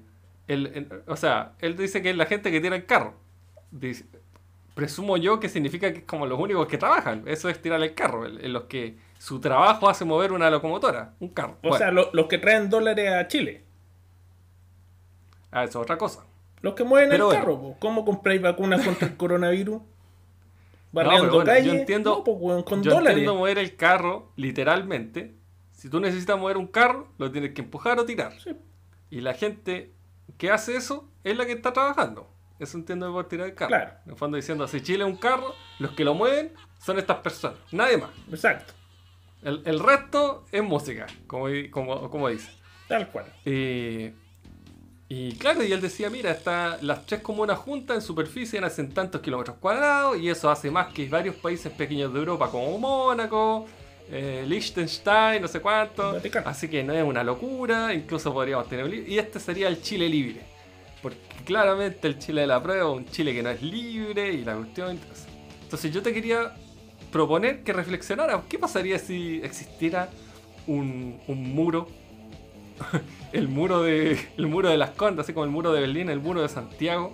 [0.46, 3.14] él, él- o sea, él dice que es la gente que tira el carro.
[3.72, 4.04] Dice-
[4.74, 7.22] presumo yo que significa que es como los únicos que trabajan.
[7.26, 11.14] Eso es tirar el carro, en en los que su trabajo hace mover una locomotora,
[11.20, 11.56] un carro.
[11.62, 13.62] O Bueno, sea, lo- los que traen dólares a Chile.
[15.50, 16.24] ah, eso es otra cosa.
[16.64, 17.40] Los que mueven Pero el bueno.
[17.40, 17.76] carro, po.
[17.78, 19.82] ¿cómo compráis vacunas contra el coronavirus?
[20.92, 23.10] Barriendo bueno, yo entiendo- No, pues, weón, con yo dólares.
[23.18, 25.34] entiendo mover el carro, literalmente.
[25.72, 28.32] Si tú necesitas mover un carro, lo tienes que empujar o tirar.
[28.40, 28.50] Sí.
[29.10, 29.92] Y la gente
[30.38, 32.28] que hace eso es la que está trabajando.
[32.60, 33.68] Eso entiendo por tirar el carro.
[33.68, 33.92] Claro.
[34.06, 37.18] En el fondo diciendo, si Chile es un carro, los que lo mueven son estas
[37.18, 38.10] personas, nadie más.
[38.30, 38.72] Exacto.
[39.42, 42.50] El, el resto es música, como, como, como dice.
[42.88, 43.26] Tal cual.
[43.44, 44.14] Eh,
[45.16, 49.20] y claro, y él decía, mira, está, las tres comunas juntas en superficie hacen tantos
[49.20, 53.64] kilómetros cuadrados y eso hace más que varios países pequeños de Europa como Mónaco,
[54.10, 56.14] eh, Liechtenstein, no sé cuánto.
[56.14, 56.48] Vaticano.
[56.48, 58.92] Así que no es una locura, incluso podríamos tener...
[58.92, 60.40] Y este sería el Chile libre.
[61.00, 64.44] Porque claramente el Chile de la prueba es un Chile que no es libre y
[64.44, 64.90] la cuestión...
[64.90, 65.26] Entonces,
[65.62, 66.56] entonces yo te quería
[67.12, 70.10] proponer que reflexionara, ¿qué pasaría si existiera
[70.66, 71.86] un, un muro
[73.32, 76.20] el muro de el muro de las Condes, así como el muro de Berlín, el
[76.20, 77.12] muro de Santiago.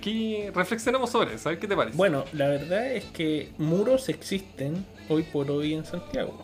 [0.00, 1.96] Que reflexionemos sobre eso, a ver qué te parece.
[1.96, 6.38] Bueno, la verdad es que muros existen hoy por hoy en Santiago.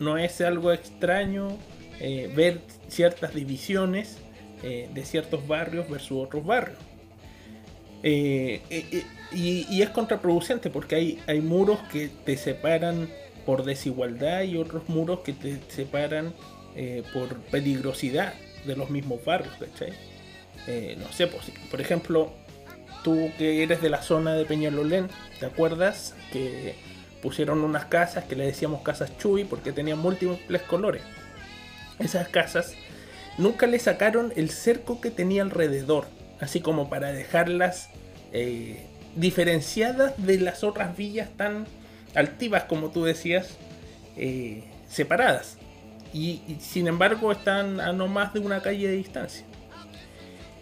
[0.00, 1.48] No es algo extraño
[1.98, 4.18] eh, ver ciertas divisiones
[4.62, 6.78] eh, de ciertos barrios versus otros barrios.
[8.02, 8.60] Eh,
[9.32, 13.08] y, y es contraproducente porque hay, hay muros que te separan
[13.46, 16.34] por desigualdad y otros muros que te separan
[16.78, 18.34] eh, por peligrosidad
[18.66, 19.94] de los mismos barrios, ¿cachai?
[20.66, 22.34] Eh, no sé, pues, por ejemplo,
[23.02, 25.08] tú que eres de la zona de Peñalolén,
[25.40, 26.74] ¿te acuerdas que
[27.22, 31.00] pusieron unas casas que le decíamos casas Chuy porque tenían múltiples colores?
[31.98, 32.74] esas casas,
[33.38, 36.06] nunca le sacaron el cerco que tenía alrededor,
[36.40, 37.88] así como para dejarlas
[38.34, 41.66] eh, diferenciadas de las otras villas tan
[42.14, 43.56] altivas como tú decías,
[44.90, 45.56] separadas.
[46.16, 49.44] Y, y sin embargo están a no más de una calle de distancia.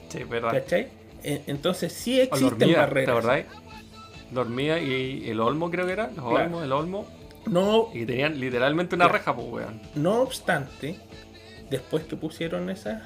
[0.08, 0.50] Sí, verdad.
[0.50, 0.88] ¿Cachai?
[1.22, 3.24] E- Entonces sí existen barreras.
[4.32, 6.44] ¿te hormiga y el olmo creo que era, los Claro.
[6.46, 7.06] olmos, el olmo.
[7.46, 9.18] No, Y tenían literalmente una Claro.
[9.18, 9.80] reja, pues, weón.
[9.94, 10.96] no obstante,
[11.70, 13.02] después que pusieron esa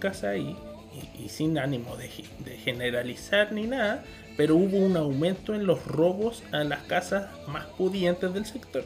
[0.00, 0.56] casa ahí,
[1.16, 2.10] y, y sin ánimo de,
[2.44, 4.02] de generalizar ni nada,
[4.36, 8.84] pero hubo un aumento en los robos a las casas más pudientes del sector,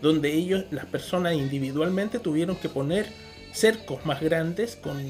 [0.00, 3.06] donde ellos, las personas individualmente, tuvieron que poner
[3.52, 5.02] cercos más grandes con,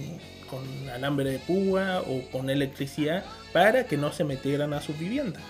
[0.48, 5.42] con alambre de púa o con electricidad para que no se metieran a sus viviendas.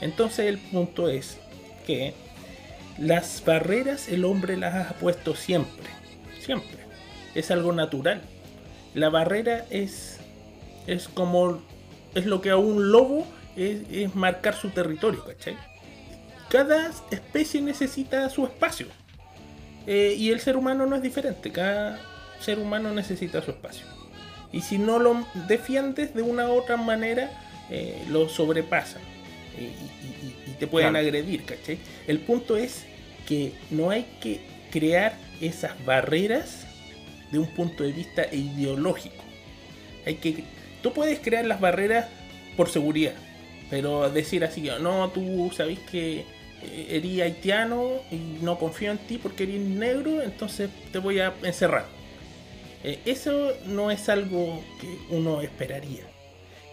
[0.00, 1.38] Entonces el punto es
[1.86, 2.14] que
[2.98, 5.86] las barreras el hombre las ha puesto siempre,
[6.40, 6.78] siempre.
[7.34, 8.22] Es algo natural.
[8.94, 10.18] La barrera es,
[10.86, 11.62] es como,
[12.14, 13.26] es lo que a un lobo
[13.56, 15.56] es, es marcar su territorio, ¿cachai?
[16.48, 18.86] Cada especie necesita su espacio.
[19.86, 22.00] Eh, y el ser humano no es diferente, cada
[22.40, 23.86] ser humano necesita su espacio.
[24.52, 27.30] Y si no lo defiendes de una u otra manera,
[27.70, 29.02] eh, lo sobrepasan
[29.58, 31.04] y, y- y- y te pueden Claro.
[31.06, 31.78] agredir, ¿cachai?
[32.06, 32.84] El punto es
[33.28, 34.40] que no hay que
[34.70, 36.66] crear esas barreras
[37.32, 39.22] de un punto de vista ideológico.
[40.04, 40.44] Hay que,
[40.82, 42.06] tú puedes crear las barreras
[42.56, 43.14] por seguridad,
[43.70, 46.26] pero decir así, no, tú sabes que eh,
[46.88, 51.86] eres haitiano y no confío en ti porque eres negro, entonces te voy a encerrar.
[52.84, 56.04] Eh, eso no es algo que uno esperaría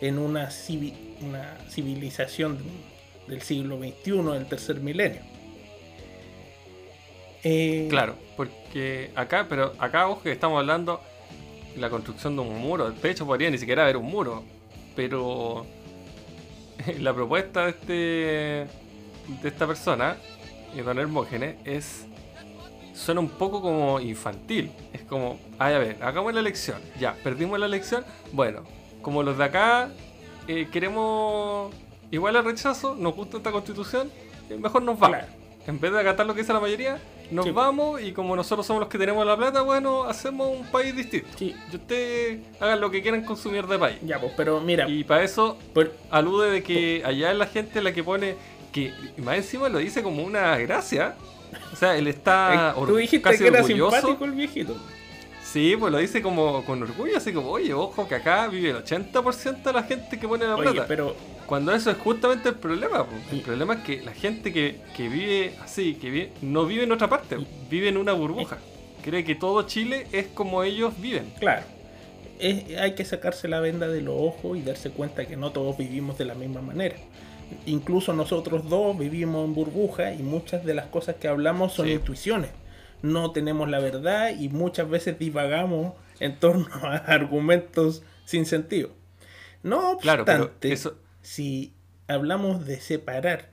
[0.02, 2.58] en una, civi- una civilización
[3.28, 5.22] del siglo XXI, del tercer milenio.
[7.44, 11.02] Eh, Claro, porque acá, pero acá, ojo que estamos hablando
[11.76, 12.92] de la construcción de un muro.
[12.92, 14.44] De hecho, podría ni siquiera haber un muro.
[14.96, 15.66] Pero
[17.00, 18.68] la propuesta de este
[19.42, 20.18] de esta persona,
[20.76, 22.06] eh, don Hermógenes, es
[22.94, 24.72] suena un poco como infantil.
[24.94, 26.78] Es como, ay, a ver, hagamos la elección.
[27.00, 28.06] Ya, perdimos la elección.
[28.32, 28.62] Bueno,
[29.02, 29.90] como los de acá
[30.48, 31.74] eh, queremos
[32.12, 34.12] igual al rechazo, nos gusta esta constitución,
[34.50, 35.18] eh, mejor nos vamos.
[35.18, 35.34] Claro.
[35.66, 37.00] En vez de acatar lo que dice la mayoría,
[37.32, 37.52] nos Sí.
[37.52, 41.30] vamos y como nosotros somos los que tenemos la plata, bueno, hacemos un país distinto.
[41.38, 43.98] Sí, Y ustedes hagan lo que quieran consumir de país.
[44.04, 47.82] ya, pues, pero mira, Y para eso por- alude de que allá es la gente
[47.82, 48.36] la que pone
[48.74, 51.16] que más encima lo dice como una gracia.
[51.72, 53.96] O sea, él está or- tú dijiste casi que era orgulloso.
[53.96, 54.76] simpático el viejito.
[55.44, 58.78] Sí, pues lo dice como con orgullo, así como, oye, ojo que acá vive el
[58.78, 60.88] 80% de la gente que pone la Oye, plata.
[60.88, 61.16] pero
[61.46, 63.06] Cuando eso es justamente el problema.
[63.06, 63.12] po.
[63.32, 66.84] El Y- problema es que la gente que, que vive así, que vive, no vive
[66.86, 67.38] en otra parte,
[67.70, 68.58] vive en una burbuja.
[69.04, 71.32] Cree que todo Chile es como ellos viven.
[71.40, 71.64] Claro,
[72.40, 75.78] es- hay que sacarse la venda de los ojos y darse cuenta que no todos
[75.78, 76.96] vivimos de la misma manera.
[77.66, 81.94] Incluso nosotros dos vivimos en burbuja y muchas de las cosas que hablamos son Sí.
[81.94, 82.52] intuiciones.
[83.02, 88.90] No tenemos la verdad y muchas veces divagamos en torno a argumentos sin sentido.
[89.64, 90.98] No Claro, pero obstante, eso.
[91.22, 91.74] si
[92.08, 93.50] hablamos de separar,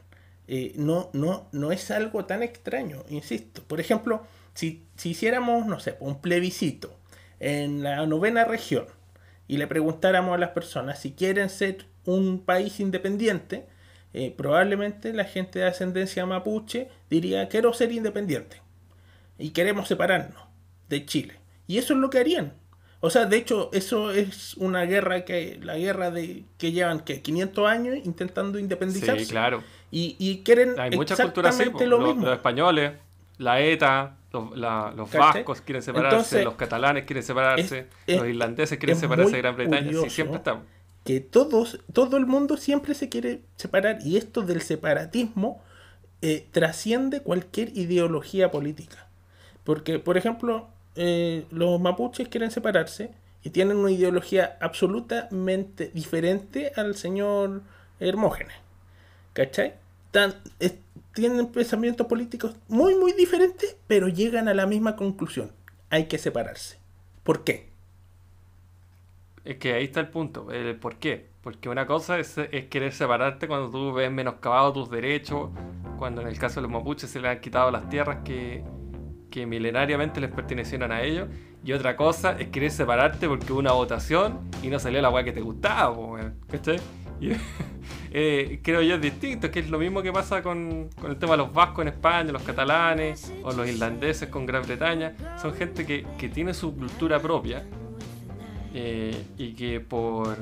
[0.49, 3.63] eh, no, no, no es algo tan extraño, insisto.
[3.63, 4.23] Por ejemplo,
[4.55, 6.97] si, si hiciéramos, no sé, un plebiscito
[7.39, 8.87] en la novena región
[9.49, 13.67] y le preguntáramos a las personas si quieren ser un país independiente,
[14.13, 18.61] eh, probablemente la gente de ascendencia mapuche diría quiero ser independiente
[19.39, 20.43] y queremos separarnos
[20.89, 21.35] de Chile.
[21.67, 22.53] Y eso es lo que harían.
[23.03, 27.23] O sea, de hecho, eso es una guerra que la guerra de que llevan que
[27.23, 29.25] 500 años intentando independizarse.
[29.25, 29.63] Sí, claro.
[29.91, 31.63] Y, y quieren Hay mucha cultura así.
[31.63, 31.91] exactamente po.
[31.91, 32.27] lo Los, mismo.
[32.27, 32.93] los españoles,
[33.39, 38.19] la ETA, los, la- los vascos quieren separarse, Entonces, los catalanes quieren separarse, es- es-
[38.19, 39.93] los irlandeses quieren separarse de Gran Bretaña.
[40.03, 40.65] Sí, siempre estamos.
[41.05, 45.63] Que todos, todo el mundo siempre se quiere separar y esto del separatismo
[46.23, 49.09] eh, trasciende cualquier ideología política.
[49.65, 53.11] Porque, por ejemplo, eh, los mapuches quieren separarse
[53.43, 57.63] y tienen una ideología absolutamente diferente al señor
[57.99, 58.55] Hermógenes.
[59.33, 59.75] ¿Cachai?
[61.15, 65.53] Tienen pensamientos políticos muy, muy diferentes, pero llegan a la misma conclusión.
[65.89, 66.79] Hay que separarse.
[67.23, 67.70] ¿Por qué?
[69.45, 71.31] Es que ahí está el punto, el por qué.
[71.43, 75.51] Porque una cosa es, es querer separarte cuando tú ves menoscabado tus derechos,
[75.99, 78.63] cuando en el caso de los mapuches se les han quitado las tierras que,
[79.31, 81.29] que milenariamente les pertenecieron a ellos.
[81.65, 85.25] Y otra cosa es querer separarte porque hubo una votación y no salió la weá
[85.25, 85.97] que te gustaba,
[86.51, 86.79] ¿cachai?
[88.13, 91.33] Eh, creo yo es distinto, que es lo mismo que pasa con, con el tema
[91.33, 95.15] de los vascos en España, los catalanes o los irlandeses con Gran Bretaña.
[95.41, 97.65] Son gente que, que tiene su cultura propia
[98.75, 100.37] eh, y que por,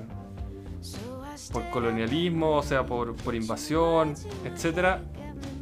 [1.52, 4.14] por colonialismo, o sea, por, por invasión,
[4.44, 5.00] etcétera,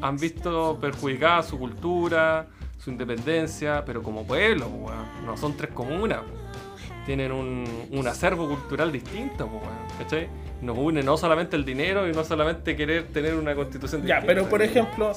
[0.00, 2.46] han visto perjudicada su cultura,
[2.78, 5.06] su independencia, pero como pueblo, weón.
[5.24, 6.20] no son tres comunas.
[7.04, 9.62] Tienen un, un acervo cultural distinto, weón,
[9.98, 10.28] ¿cachai?
[10.60, 14.26] Nos une no solamente el dinero y no solamente querer tener una constitución Ya, distinta.
[14.26, 15.12] pero por ejemplo,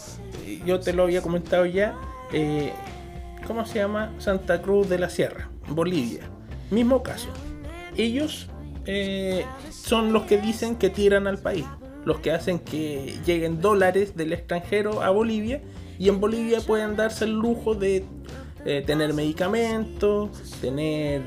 [0.66, 1.96] yo te lo había comentado ya,
[2.32, 2.72] eh,
[3.48, 4.14] ¿cómo se llama?
[4.20, 6.30] Santa Cruz de la Sierra, Bolivia.
[6.72, 7.30] Mismo caso.
[7.98, 8.48] Ellos
[8.86, 11.66] eh, son los que dicen que tiran al país,
[12.06, 15.62] los que hacen que lleguen dólares del extranjero a Bolivia
[15.98, 18.06] y en Bolivia pueden darse el lujo de
[18.66, 20.30] eh, tener medicamentos,
[20.62, 21.22] tener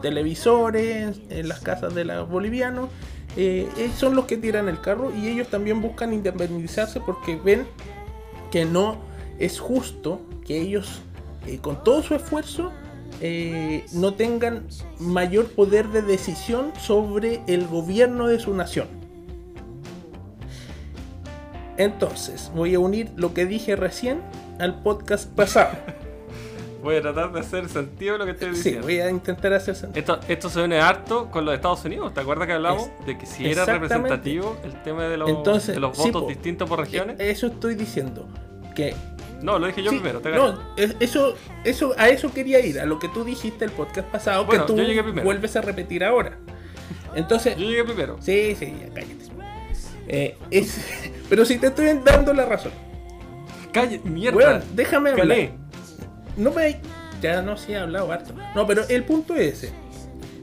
[0.00, 2.88] televisores en las casas de los bolivianos.
[3.36, 7.66] Eh, son los que tiran el carro y ellos también buscan independizarse porque ven
[8.50, 8.98] que no
[9.38, 11.02] es justo que ellos
[11.62, 12.72] con todo su esfuerzo
[13.20, 14.66] eh, no tengan
[14.98, 18.88] mayor poder de decisión sobre el gobierno de su nación.
[21.76, 24.20] Entonces, voy a unir lo que dije recién
[24.58, 25.70] al podcast pasado.
[26.82, 28.82] Voy a tratar de hacer sentido de lo que estoy Sí, diciendo.
[28.86, 30.00] voy a intentar hacer sentido.
[30.16, 32.14] Esto, esto se une harto con los Estados Unidos.
[32.14, 35.74] ¿Te acuerdas que hablamos Es- de que si era representativo el tema de los, Entonces,
[35.74, 36.28] de los sí, votos po.
[36.30, 37.20] distintos por regiones?
[37.20, 38.26] Eh, Eso estoy diciendo.
[38.74, 38.94] Que
[39.42, 40.20] no, lo dije yo Sí, primero.
[40.20, 40.42] Te gané.
[40.42, 41.34] no, es- eso,
[41.64, 44.72] eso, a eso quería ir, a lo que tú dijiste el podcast pasado, Bueno, que
[44.72, 45.24] tú yo llegué primero.
[45.24, 46.36] vuelves a repetir ahora.
[47.14, 48.16] Entonces, Yo llegué primero.
[48.20, 49.14] sí, sí, ya cállate.
[50.08, 52.72] Eh, es- pero si te estoy dando la razón.
[53.72, 54.36] Calle, mierda.
[54.36, 55.50] Weón, déjame hablar.
[56.36, 56.80] No me.
[57.22, 58.32] Ya no se ha hablado harto.
[58.54, 59.72] No, pero el punto es ese.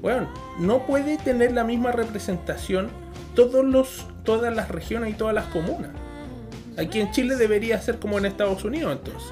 [0.02, 0.30] Bueno,
[0.60, 2.90] no puede tener la misma representación
[3.36, 5.90] todos los, todas las regiones y todas las comunas.
[6.78, 9.30] Aquí en Chile debería ser como en Estados Unidos, entonces.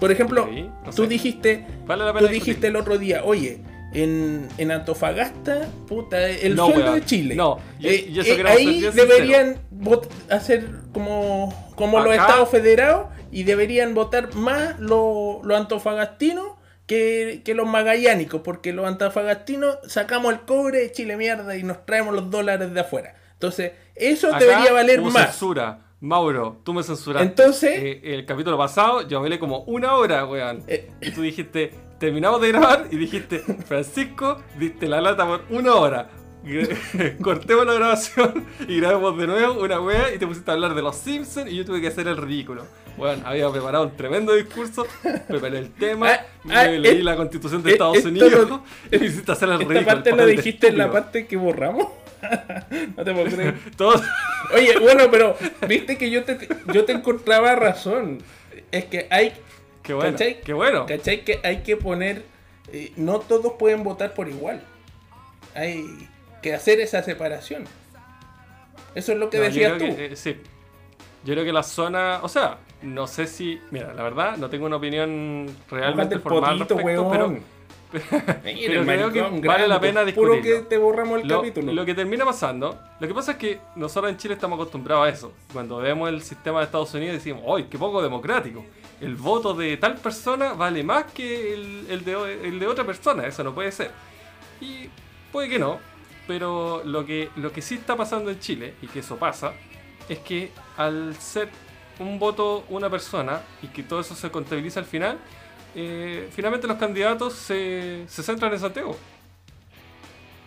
[0.00, 2.66] Por ejemplo, Sí, no tú dijiste, Vale la tú dijiste discutir.
[2.70, 3.62] el otro día, oye,
[3.94, 7.34] en, en Antofagasta, puta, el No, sueldo de Chile.
[7.34, 13.06] No, y- Eh, y eso eh, ahí deberían vot- hacer como, como los estados federados
[13.32, 16.46] y deberían votar más los los antofagastinos
[16.86, 21.84] que, que los magallánicos, porque los antofagastinos sacamos el cobre de Chile mierda y nos
[21.86, 23.14] traemos los dólares de afuera.
[23.36, 25.30] Entonces, eso Acá debería valer hubo más.
[25.30, 25.80] censura.
[26.00, 27.26] Mauro, tú me censuraste.
[27.26, 30.62] Entonces- Eh, el capítulo pasado yo hablé como una hora, weón.
[30.68, 30.90] Eh.
[31.00, 36.10] Y tú dijiste, terminamos de grabar y dijiste, Francisco, diste la lata por una hora.
[37.22, 40.82] Cortemos la grabación y grabemos de nuevo una wea y te pusiste a hablar de
[40.82, 42.64] los Simpsons y yo tuve que hacer el ridículo.
[42.96, 44.86] Bueno, había preparado un tremendo discurso,
[45.28, 48.62] preparé el tema, Ah, me ah, leí eh, la constitución de Estados Unidos lo-
[48.92, 49.80] y me hiciste hacer el ridículo.
[49.80, 51.88] Esta parte de dijiste en la parte que borramos.
[52.96, 53.54] no te puedo creer.
[53.76, 54.02] Todos-
[54.54, 55.36] Oye, bueno, pero
[55.68, 58.18] viste que yo te, yo te encontraba razón.
[58.70, 59.32] Es que hay
[59.82, 60.40] Qué bueno, ¿Cachai?
[60.40, 60.86] qué bueno.
[60.86, 61.24] ¿Cachai?
[61.24, 62.24] Que hay que poner.
[62.72, 64.62] eh, no todos pueden votar por igual.
[65.54, 65.84] Hay
[66.42, 67.64] que hacer esa separación.
[68.94, 69.84] Eso es lo que No, decías tú.
[69.84, 70.36] que, eh, sí.
[71.24, 74.66] Yo creo que la zona, o sea, no sé si, mira, la verdad, no tengo
[74.66, 77.38] una opinión realmente Bájate formal potito, respecto, pero,
[77.92, 80.68] pero creo que vale la pena Puro que discutirlo.
[80.68, 81.72] te borramos el lo, capítulo.
[81.72, 85.08] lo que termina pasando, lo que pasa es que nosotros en Chile estamos acostumbrados a
[85.08, 85.32] eso.
[85.52, 88.64] Cuando vemos el sistema de Estados Unidos decimos, ¡ay, qué poco democrático!
[89.00, 93.26] El voto de tal persona vale más que el, el de, el de otra persona,
[93.26, 93.90] eso no puede ser.
[94.60, 94.88] Y
[95.30, 95.78] puede que no,
[96.26, 99.52] pero lo que, lo que sí está pasando en Chile, y que eso pasa,
[100.08, 101.48] es que al ser
[101.98, 105.18] un voto una persona y que todo eso se contabiliza al final,
[105.76, 108.96] eh, finalmente los candidatos se, se centran en Santiago.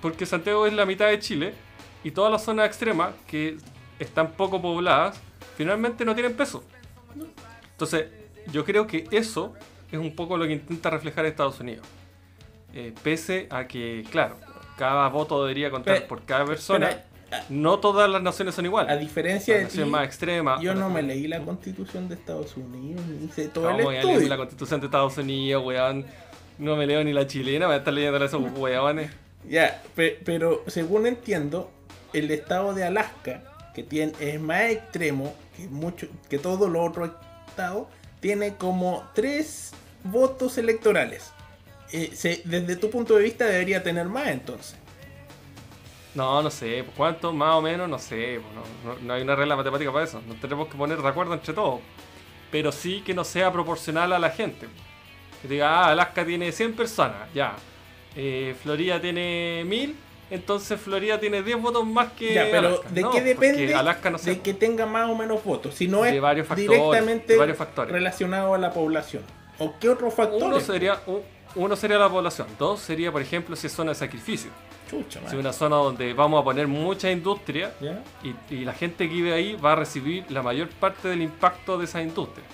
[0.01, 1.53] Porque Santiago es la mitad de Chile
[2.03, 3.57] y todas las zonas extremas que
[3.99, 5.19] están poco pobladas,
[5.55, 6.63] finalmente no tienen peso.
[7.71, 8.07] Entonces,
[8.51, 9.53] yo creo que eso
[9.91, 11.85] es un poco lo que intenta reflejar Estados Unidos.
[12.73, 14.37] Eh, pese a que, claro,
[14.77, 16.87] cada voto debería contar Pero- por cada persona.
[16.87, 17.01] pero,
[17.49, 18.91] no todas las naciones son iguales.
[18.91, 20.59] A diferencia de ti, más extrema.
[20.61, 23.95] yo no me leí la constitución de Estados Unidos, ni hice todo el ¿Cómo voy
[23.97, 24.29] a leer estudio.
[24.29, 26.05] la constitución de Estados Unidos, weón?
[26.57, 29.11] No me leo ni la chilena, voy a estar leyendo esos weones.
[29.47, 31.71] Ya, pe- pero según entiendo,
[32.13, 37.11] el estado de Alaska, que tiene, es más extremo que, mucho, que todos los otros
[37.47, 37.87] estados,
[38.19, 39.71] tiene como tres
[40.03, 41.31] votos electorales.
[41.93, 44.75] Eh, se- desde tu punto de vista debería tener más entonces.
[46.19, 47.31] No, no sé, pues, ¿cuánto?
[47.31, 48.41] Más o menos, no sé.
[48.41, 48.53] pues,
[48.85, 50.21] No, no- no hay una regla matemática para eso.
[50.27, 51.79] Nos tenemos que poner de acuerdo entre todos.
[52.51, 54.67] Pero sí que no sea proporcional a la gente.
[55.41, 57.53] Que diga, ah, Alaska tiene 100 personas, ya.
[58.15, 59.95] Eh, Florida tiene 1000,
[60.29, 62.89] entonces Florida tiene 10 votos más que Ya, pero Alaska.
[62.89, 65.75] ¿de No, qué depende Alaska no de que tenga más o menos votos?
[65.75, 67.93] Si no De es varios factores, directamente de varios factores.
[67.93, 69.23] relacionado a la población.
[69.59, 70.43] ¿O qué otros factores?
[70.43, 71.21] Uno sería, un-
[71.55, 74.49] uno sería la población, dos sería, por ejemplo, si es zona de sacrificio.
[74.89, 77.73] Chucha, es una zona donde vamos a poner mucha industria
[78.23, 81.77] y, y la gente que vive ahí va a recibir la mayor parte del impacto
[81.77, 82.45] de esa industria.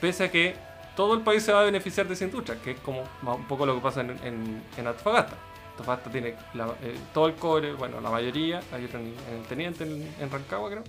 [0.00, 0.54] Pese a que
[0.96, 3.64] todo el país se va a beneficiar de esa industria, que es como un poco
[3.66, 5.36] lo que pasa en, en, en Antofagasta.
[5.72, 9.42] Antofagasta tiene la- eh, todo el cobre, bueno, la mayoría, hay otro en, en el
[9.46, 10.84] Teniente, en, Rancagua creo.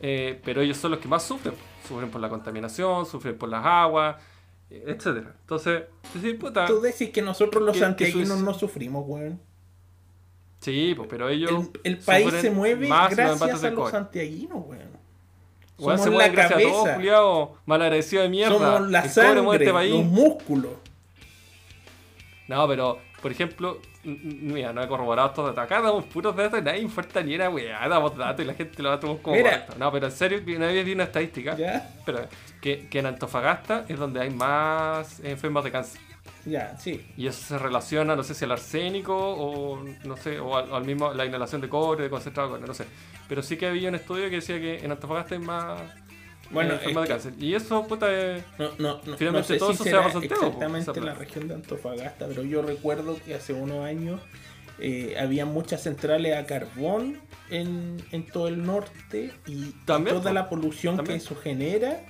[0.00, 1.54] Eh, pero ellos son los que más sufren.
[1.86, 4.16] Sufren por la contaminación, sufren por las aguas,
[4.70, 5.34] eh, etcétera.
[5.40, 9.40] Entonces, decir, puta, Tú decís que nosotros los santiaguinos no sufrimos, weón.
[10.64, 11.50] Sí, pues, pero ellos.
[11.50, 15.04] El, el país se mueve los gracias a los santiaguinos, weón.
[15.76, 16.94] Se Somos mueve la gracias a todos, cabeza.
[16.96, 18.54] culiao, malagradecido de mierda.
[18.54, 19.92] Somos la El mueve sangre, este país.
[19.92, 20.72] los músculos.
[22.46, 25.64] No, pero, por ejemplo, mira, no he corroborado estos datos.
[25.64, 27.88] Acá damos puros datos y nadie importa ni una weá.
[27.88, 29.66] Damos datos y la gente lo va a tomar como Mira.
[29.78, 31.56] No, pero en serio, una vez vi una estadística.
[31.56, 31.90] ¿Ya?
[32.04, 32.20] Pero,
[32.60, 36.00] que, que en Antofagasta es donde hay más enfermos de cáncer.
[36.46, 37.04] Ya, sí.
[37.16, 40.84] Y eso se relaciona, no sé si al arsénico o no sé, o al, al
[40.84, 42.84] mismo, la inhalación de cobre, de concentrado de cobre, no sé.
[43.28, 45.80] Pero sí que había un estudio que decía que en Antofagasta hay más
[46.50, 47.32] Bueno, eh, es de cáncer.
[47.38, 48.44] Y eso, puta, es...
[48.58, 51.14] No, no, no, Finalmente no sé todo si eso se va po, exactamente esa la
[51.14, 51.18] plata.
[51.18, 54.20] región de Antofagasta, pero yo recuerdo que hace unos años
[54.78, 57.20] eh, había muchas centrales a carbón
[57.50, 60.34] en, en todo el norte y También, toda po.
[60.34, 61.18] la polución También.
[61.18, 62.02] que eso genera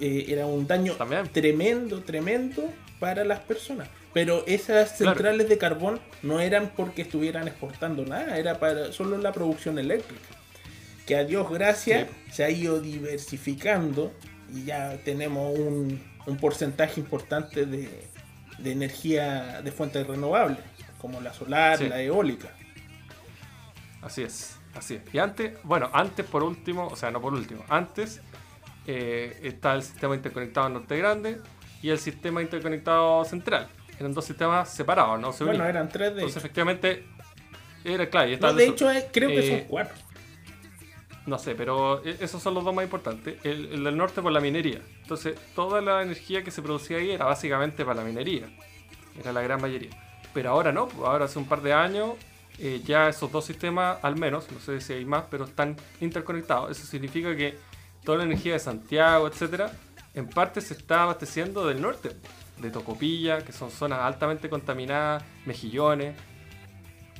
[0.00, 1.28] eh, era un daño También.
[1.28, 2.64] tremendo, tremendo
[3.00, 3.88] para las personas.
[4.14, 5.14] Pero esas Claro.
[5.14, 10.24] centrales de carbón no eran porque estuvieran exportando nada, era para solo la producción eléctrica.
[11.06, 14.12] Que a Dios gracias se ha ido diversificando
[14.52, 17.88] y ya tenemos un, un porcentaje importante de,
[18.58, 20.58] de energía de fuentes renovables,
[20.98, 21.88] como la solar, Sí.
[21.88, 22.48] la eólica.
[24.02, 25.02] Así es, así es.
[25.14, 28.20] Y antes, bueno, antes por último, o sea, no por último, antes
[28.86, 31.38] eh, está el sistema interconectado norte grande
[31.86, 33.68] y el sistema interconectado central.
[33.98, 35.58] Eran dos sistemas separados, no se unían.
[35.58, 36.38] Bueno, eran tres de Entonces, hecho.
[36.40, 37.04] efectivamente,
[37.84, 38.30] era claro.
[38.40, 39.94] No, de hecho, eh, creo que Eh, son cuatro.
[41.26, 43.38] No sé, pero e- esos son los dos más importantes.
[43.44, 44.80] El, el del norte por la minería.
[45.02, 48.46] Entonces, toda la energía que se producía ahí era básicamente para la minería.
[49.18, 49.90] Era la gran mayoría.
[50.34, 52.10] Pero ahora no, pues ahora hace un par de años
[52.58, 56.70] eh, ya esos dos sistemas, al menos, no sé si hay más, pero están interconectados.
[56.70, 57.56] Eso significa que
[58.04, 59.72] toda la energía de Santiago, etcétera,
[60.16, 62.16] en parte se está abasteciendo del norte,
[62.58, 66.16] de Tocopilla, que son zonas altamente contaminadas, mejillones.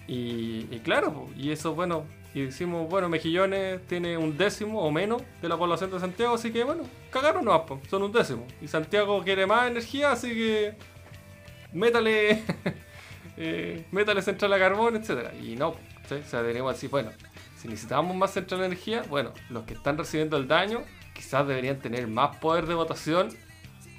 [0.09, 5.23] Y, y claro, y eso, bueno, y decimos, bueno, Mejillones tiene un décimo o menos
[5.41, 8.47] de la población de Santiago, así que bueno, cagaron po, son un décimo.
[8.61, 10.75] Y Santiago quiere más energía, así que
[11.73, 12.43] métale,
[13.39, 15.77] eh, métale central a carbón, etcétera Y no,
[16.09, 16.17] ¿sí?
[16.17, 17.11] o sea, tenemos así, bueno,
[17.59, 20.83] si necesitamos más central de energía, bueno, los que están recibiendo el daño
[21.17, 23.29] quizás deberían tener más poder de votación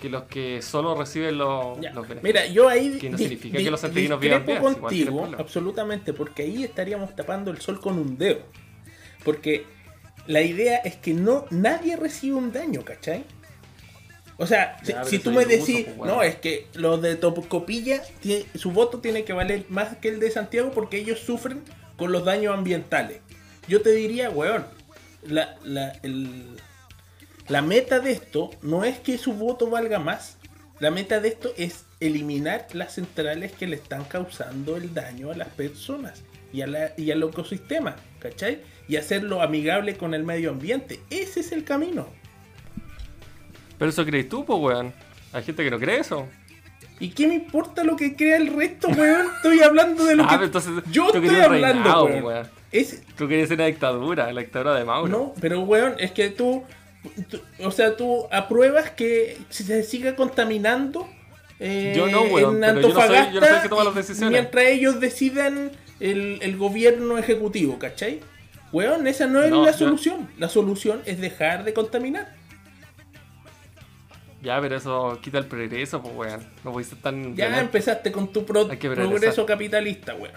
[0.01, 2.24] que los que solo reciben los, los beneficios.
[2.24, 3.82] Mira, yo ahí Que no significa que los
[4.20, 8.41] vivan bien, contigo, absolutamente, porque ahí estaríamos tapando el sol con un dedo.
[9.24, 9.65] Porque
[10.28, 13.24] la idea es que no nadie recibe un daño, ¿cachai?
[14.38, 18.45] O sea, si- Ya, tú me decís, pues, no, es que los de Tocopilla, tie-
[18.53, 21.63] su voto tiene que valer más que el de Santiago porque ellos sufren
[21.95, 23.22] con los daños ambientales.
[23.68, 24.63] Yo te diría, weón,
[25.24, 26.61] la, la, el-
[27.50, 30.38] la meta de esto no es que su voto valga más.
[30.80, 35.36] La meta de esto es eliminar las centrales que le están causando el daño a
[35.36, 36.24] las personas
[36.54, 38.60] y, a la- y al ecosistema, ¿cachai?
[38.88, 41.00] Y hacerlo amigable con el medio ambiente.
[41.10, 42.08] Ese es el camino.
[43.78, 44.93] Pero eso crees tú, pues, weón.
[45.34, 46.28] Hay gente que no cree eso.
[47.00, 49.28] ¿Y qué me importa lo que crea el resto, weón?
[49.36, 52.24] Estoy hablando de lo Ah, que pero entonces yo tú estoy hablando, reinado, weón.
[52.24, 52.48] weón.
[52.72, 55.08] Es, Tú querías una dictadura, la dictadura de Mauro.
[55.10, 56.64] No, pero weón, es que tú-
[57.60, 61.08] o sea, tú apruebas que se siga contaminando
[61.60, 63.95] eh, Yo no, weón, en yo no soy- yo no soy el que toma las
[63.95, 64.32] decisiones.
[64.32, 68.20] mientras ellos decidan el, el gobierno ejecutivo, ¿cachai?
[68.72, 70.30] Weón, esa no es No, la solución.
[70.38, 72.36] La solución es dejar de contaminar.
[74.43, 76.41] Ya, pero eso quita el progreso, pues, weón.
[76.64, 77.36] No puedes ser tan.
[77.36, 77.60] Ya violento.
[77.62, 80.36] empezaste con tu pro- progreso capitalista, weón.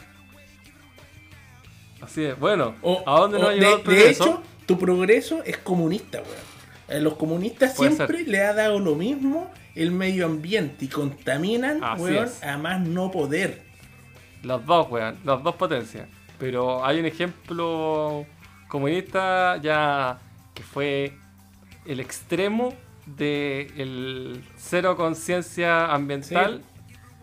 [2.01, 2.39] Así es.
[2.39, 4.25] Bueno, O- ¿a dónde nos ha el de progreso?
[4.25, 6.51] hecho, tu progreso es comunista, weón.
[6.91, 11.81] A los comunistas Puede siempre le ha dado lo mismo el medio ambiente y contaminan,
[11.99, 13.63] weón, a más no poder.
[14.43, 15.17] Los dos, weón.
[15.25, 16.09] Las dos potencias.
[16.39, 18.27] Pero hay un ejemplo
[18.69, 20.19] comunista ya
[20.55, 21.15] que fue
[21.87, 22.75] el extremo
[23.07, 26.63] de el cero conciencia ambiental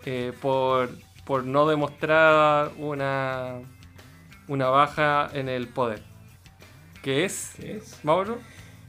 [0.05, 0.89] eh, por
[1.27, 3.59] por no demostrar una,
[4.47, 6.01] una baja en el poder.
[7.03, 7.99] ¿Qué es, ¿Qué es?
[8.01, 8.39] Mauro?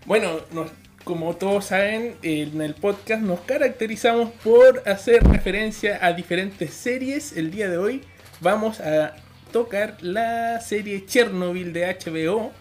[0.08, 0.70] Bueno, nos-
[1.04, 7.36] como todos saben, en el podcast nos caracterizamos por hacer referencia a diferentes series.
[7.36, 8.00] El día de hoy
[8.40, 9.14] vamos a
[9.52, 12.52] tocar la serie Chernobyl de HBO,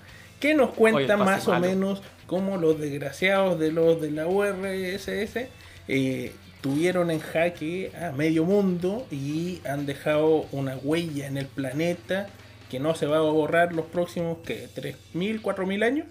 [0.41, 5.47] que nos cuenta Oye, más o menos cómo los desgraciados de los de la URSS
[5.87, 12.27] eh, tuvieron en jaque a medio mundo y han dejado una huella en el planeta
[12.69, 14.67] que no se va a borrar los próximos ¿qué?
[14.75, 16.07] 3.000, 4.000 años.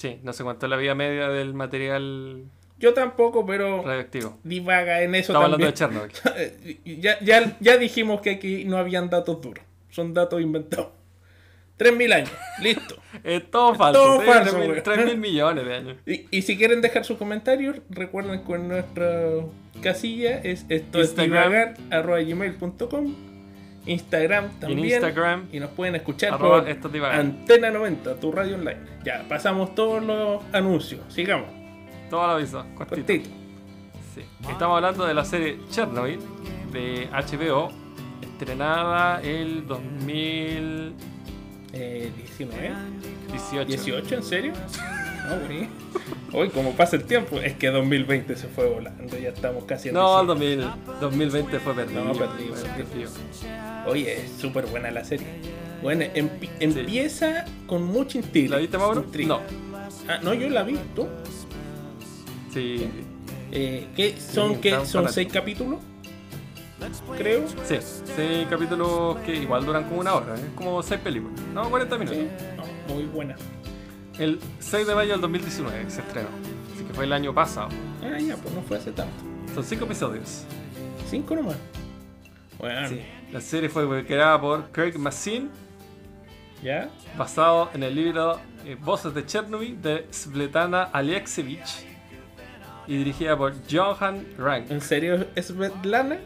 [0.00, 2.44] Sí, no sé cuánto es la vida media del material
[2.78, 4.38] Yo tampoco, pero radioactivo.
[4.44, 6.08] divaga en eso Estamos hablando de también.
[6.08, 6.80] Chernobyl.
[7.02, 10.88] ya, ya, ya dijimos que aquí no habían datos duros, son datos inventados.
[11.78, 12.30] 3.000 años,
[12.62, 12.96] listo.
[13.24, 14.00] Es todo falso.
[14.02, 14.82] todo falso, 3.000 güey.
[14.82, 15.96] 3.000 millones de años.
[16.06, 19.20] Y, y si quieren dejar sus comentarios, recuerden que nuestra
[19.82, 22.20] casilla es esto es divagar, arroba
[23.90, 24.84] Instagram también.
[24.86, 26.66] Instagram, Y nos pueden escuchar por.
[27.12, 28.80] Antena 90, tu radio online.
[29.04, 31.00] Ya, pasamos todos los anuncios.
[31.08, 31.48] Sigamos.
[32.08, 33.06] Todo lo aviso, cortito.
[33.06, 33.30] Cortito.
[34.14, 34.22] Sí.
[34.50, 36.18] Estamos hablando de la serie Chernobyl
[36.72, 37.70] de HBO,
[38.22, 41.10] estrenada el 2018.
[41.72, 42.72] Eh, 19.
[43.66, 44.52] 18, ¿en serio?
[46.32, 49.94] Hoy, como pasa el tiempo, es que 2020 se fue volando, ya estamos casi en
[49.94, 50.66] No, el diciembre.
[50.86, 52.04] 2000, 2020 fue perdido.
[52.04, 53.10] No, perdido, perdido.
[53.86, 55.26] Oye, es súper buena la serie.
[55.82, 58.50] Bueno, empi- empieza con mucha intriga.
[58.56, 59.00] ¿La viste, Mauro?
[59.02, 59.28] Intriga.
[59.28, 59.40] No.
[60.08, 61.06] Ah, no, yo la vi, ¿tú?
[62.52, 62.88] Sí,
[63.52, 65.80] Eh, ¿Qué son, Sí, qué, son seis capítulos?
[67.18, 67.44] Creo.
[67.64, 67.76] sí,
[68.16, 71.38] sí, capítulos que igual duran como una hora, es como 6 películas.
[71.52, 72.18] No, 40 minutos.
[72.20, 73.36] Sí, no, muy buena.
[74.20, 76.28] El 6 de mayo del 2019 se estrenó,
[76.74, 77.70] así que fue el año pasado.
[78.02, 79.14] Ah, ya, pues no fue hace tanto.
[79.54, 80.44] Son 5 episodios.
[81.08, 81.56] Cinco nomás.
[82.58, 83.00] Bueno, Sí.
[83.32, 85.48] La serie fue creada por Craig Mazin,
[86.62, 86.90] ¿ya?
[87.16, 91.86] basado en el libro eh, Voces de Chernobyl de Svetlana Alexievich
[92.86, 94.70] y dirigida por Johan Rank.
[94.70, 96.18] ¿En serio es Svetlana?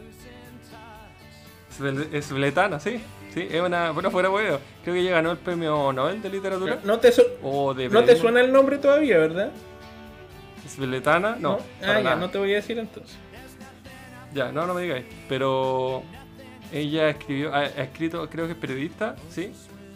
[1.71, 2.99] Svetlana, sí.
[3.35, 3.91] Sí, es una.
[3.91, 4.57] Bueno, fuera huevo.
[4.83, 6.79] Creo que ella ganó el premio Nobel de literatura.
[6.83, 9.51] No te, su- O de no te suena el nombre todavía, ¿verdad?
[10.67, 11.53] Svetlana, no.
[11.53, 12.15] Ah, para ya, nada.
[12.15, 13.15] no te voy a decir entonces.
[14.33, 15.05] Ya, no, no me digáis.
[15.29, 16.01] Pero
[16.71, 19.51] ella escribió, ha, ha escrito, creo que es periodista, ¿sí?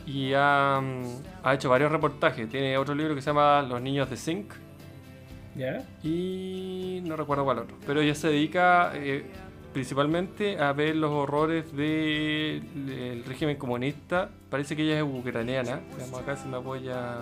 [0.06, 1.06] Y ha, mm,
[1.44, 2.48] ha hecho varios reportajes.
[2.50, 4.54] Tiene otro libro que se llama Los niños de Zinc.
[5.56, 5.82] ¿Ya?
[6.04, 7.78] Y no recuerdo cuál otro.
[7.86, 9.26] Pero ella se dedica eh,
[9.74, 14.30] principalmente a ver los horrores de- del régimen comunista.
[14.50, 15.82] Parece que ella es ucraniana.
[15.98, 17.20] Veamos acá si me apoya.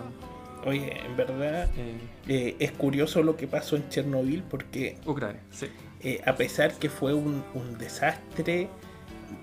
[0.66, 5.68] Oye, en verdad eh, eh, es curioso lo que pasó en Chernobyl porque Ucrania, sí.
[6.02, 8.68] eh, a pesar que fue un, un desastre,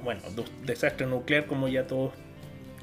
[0.03, 2.13] bueno, du- desastre nuclear como ya todos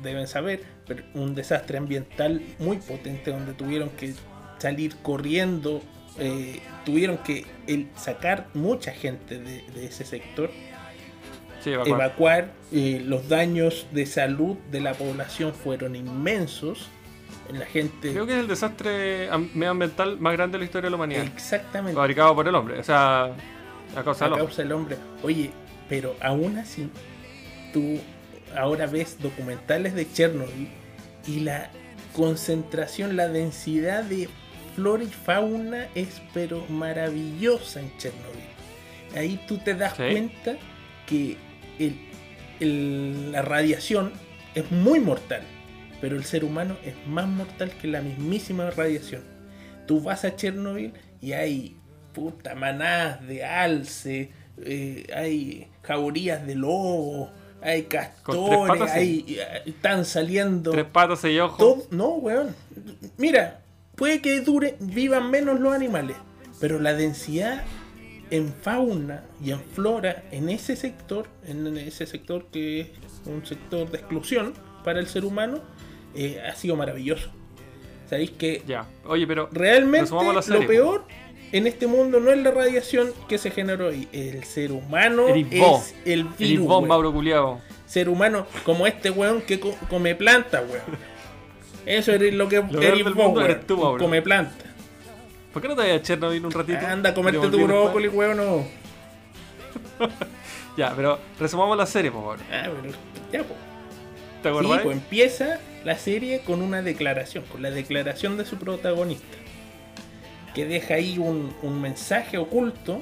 [0.01, 4.13] deben saber, pero un desastre ambiental muy potente donde tuvieron que
[4.59, 5.81] salir corriendo,
[6.21, 10.49] eh, tuvieron que el- sacar mucha gente de, de ese sector,
[11.63, 11.99] Sí, evacuar.
[12.01, 16.87] evacuar, eh, los daños de salud de la población fueron inmensos,
[17.51, 18.11] la gente...
[18.13, 21.23] Creo que es el desastre am- medioambiental más grande de la historia de la humanidad.
[21.25, 21.95] Exactamente.
[21.95, 22.79] Fabricado por el hombre.
[22.79, 23.25] O sea,
[23.95, 24.55] a causa a del hombre.
[24.57, 24.97] del hombre.
[25.23, 25.51] Oye,
[25.89, 26.89] pero aún así,
[27.73, 27.99] tú
[28.57, 30.69] ahora ves documentales de Chernobyl
[31.27, 31.69] y la
[32.15, 34.29] concentración, la densidad de
[34.75, 38.41] flora y fauna es pero maravillosa en Chernobyl.
[39.15, 40.03] Ahí tú te das Sí.
[40.11, 40.57] cuenta
[41.05, 41.37] que
[41.79, 41.99] el-
[42.59, 44.11] el- la radiación
[44.55, 45.41] es muy mortal,
[45.99, 49.23] pero el ser humano es más mortal que la mismísima radiación.
[49.87, 51.77] Tú vas a Chernobyl y hay
[52.13, 54.31] puta manadas de alce,
[54.63, 57.29] eh, hay jaurías de lobo,
[57.61, 61.57] hay castores, patas, hay, eh, están saliendo Tres patas, seis ojos.
[61.57, 62.55] todo- no, weón.
[63.17, 63.61] Mira,
[64.01, 66.17] puede que dure, vivan menos los animales,
[66.59, 67.63] pero la densidad
[68.31, 72.89] en fauna y en flora en ese sector, en ese sector que es
[73.27, 75.59] un sector de exclusión para el ser humano,
[76.15, 77.29] eh, ha sido maravilloso.
[78.09, 78.87] Sabéis que Ya.
[79.05, 79.49] Oye, pero.
[79.51, 80.09] realmente
[80.47, 81.05] lo peor
[81.51, 85.35] en este mundo no es la radiación que se generó ahí, el ser humano vos.
[85.35, 86.65] es el El virus.
[86.67, 91.10] weón Mauro ser humano como este weón que co- come planta, weón.
[91.85, 93.51] Eso es lo que Lo eres del vos, mundo weón.
[93.51, 94.03] eres tú, Mauro.
[94.03, 94.65] Come planta.
[95.51, 96.85] ¿Por qué no te vayas a Chernobyl un ratito?
[96.87, 98.37] Anda a comerte tu brócoli, weón.
[98.37, 98.65] No.
[100.77, 102.39] Ya, pero resumamos la serie, por favor.
[102.51, 102.93] Ah, pero
[103.31, 103.55] ya, po.
[104.41, 104.81] ¿Te Sí, acuerdas?
[104.83, 109.37] pues empieza la serie con una declaración, con la declaración de su protagonista.
[110.55, 113.01] Que deja ahí un, un mensaje oculto,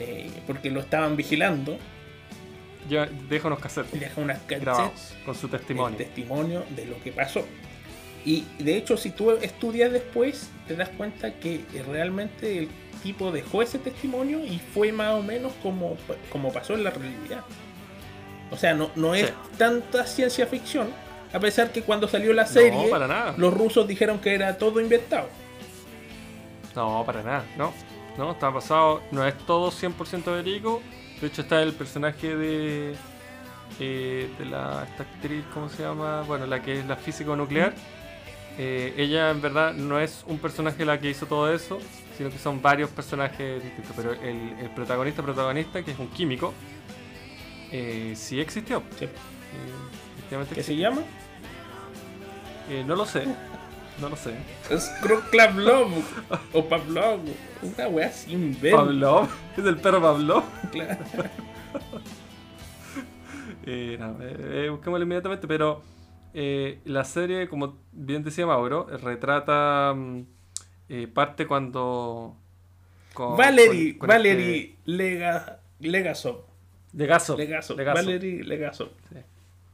[0.00, 1.76] eh, porque lo estaban vigilando.
[2.88, 5.98] lleva- deja unos cassettes deja unas grabados cassettes con su el testimonio.
[5.98, 7.44] testimonio de lo que pasó.
[8.26, 12.68] Y de hecho, si tú estudias después, te das cuenta que realmente el
[13.02, 15.96] tipo dejó ese testimonio y fue más o menos como,
[16.30, 17.44] como pasó en la realidad.
[18.50, 19.32] O sea, no, no es Sí.
[19.56, 20.88] tanta ciencia ficción,
[21.32, 23.34] a pesar que cuando salió la serie, No, para nada.
[23.38, 25.28] los rusos dijeron que era todo inventado.
[26.74, 27.72] No, para nada, no.
[28.18, 30.82] No, está basado, no es todo 100% verídico.
[31.20, 32.94] De hecho está el personaje de
[33.80, 36.22] eh, de la esta actriz, ¿cómo se llama?
[36.22, 37.74] Bueno, la que es la físico nuclear.
[38.58, 41.78] Eh, ella en verdad no es un personaje la que hizo todo eso,
[42.16, 43.92] sino que son varios personajes distintos.
[43.96, 46.54] Pero el, el protagonista protagonista, que es un químico,
[47.70, 48.82] eh, sí existió.
[48.98, 49.04] Sí.
[49.04, 51.02] Eh, ¿Qué se llama?
[52.70, 53.26] Eh, no lo sé.
[54.00, 54.34] No lo sé.
[54.76, 55.90] Skroklavlov
[56.52, 57.20] o Pavlov.
[57.62, 58.74] Una wea sin ver.
[58.74, 59.28] Pavlov.
[59.56, 60.44] Es el perro Pavlov.
[60.72, 60.98] Claro.
[63.66, 65.82] No, eh, busquémoslo inmediatamente, pero
[66.38, 70.20] eh, la serie, como bien decía Mauro, retrata mm,
[70.90, 72.36] eh, parte cuando...
[73.14, 76.44] con- Valery, con- con Valery este- Lega, Legasov.
[76.92, 77.38] Legasov.
[77.38, 77.76] Legasov.
[77.78, 78.04] Legasov.
[78.04, 78.88] Valery Legasov.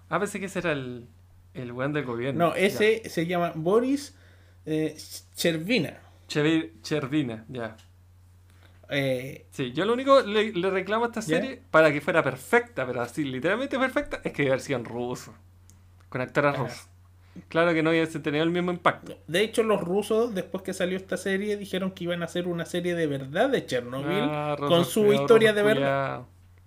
[0.08, 1.06] Ah, pensé que ese era el,
[1.54, 2.48] el weón del gobierno.
[2.50, 4.16] No, ese se llama Boris
[4.64, 4.96] eh,
[5.34, 5.98] Chervina.
[6.28, 7.76] Chervina, ya.
[8.88, 11.26] Eh, Sí, yo lo único le, le reclamo a esta ¿Ya?
[11.26, 15.34] serie para que fuera perfecta, pero así literalmente perfecta, es que en ruso.
[16.12, 16.62] Con actores Ajá.
[16.64, 16.88] rusos.
[17.48, 19.16] Claro que no hubiese tenido el mismo impacto.
[19.26, 22.66] de hecho, los rusos, después que salió esta serie, dijeron que iban a hacer una
[22.66, 26.22] serie de verdad de Chernobyl Ah, con su historia de verdad.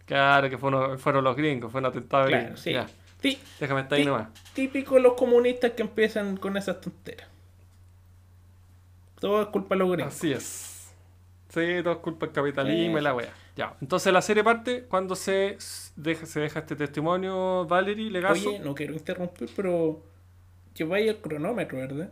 [0.07, 2.57] Claro, que fueron, fueron los gringos, fue un atentado Claro, gringo.
[2.57, 2.73] sí.
[2.73, 2.87] Ya,
[3.21, 4.27] Sí, déjame estar ahí nomás.
[4.53, 7.27] típico los comunistas que empiezan con esas tonteras.
[9.19, 10.13] Todo es culpa de los gringos.
[10.15, 10.91] Así es.
[11.49, 13.29] Sí, todo es culpa del capitalismo y la wea.
[13.55, 13.75] Ya.
[13.81, 15.57] Entonces la serie parte cuando se
[15.95, 18.49] deja, se deja este testimonio Valerie Legazo.
[18.49, 20.03] Oye, no quiero interrumpir, pero
[20.75, 22.11] lleváis el cronómetro, ¿verdad?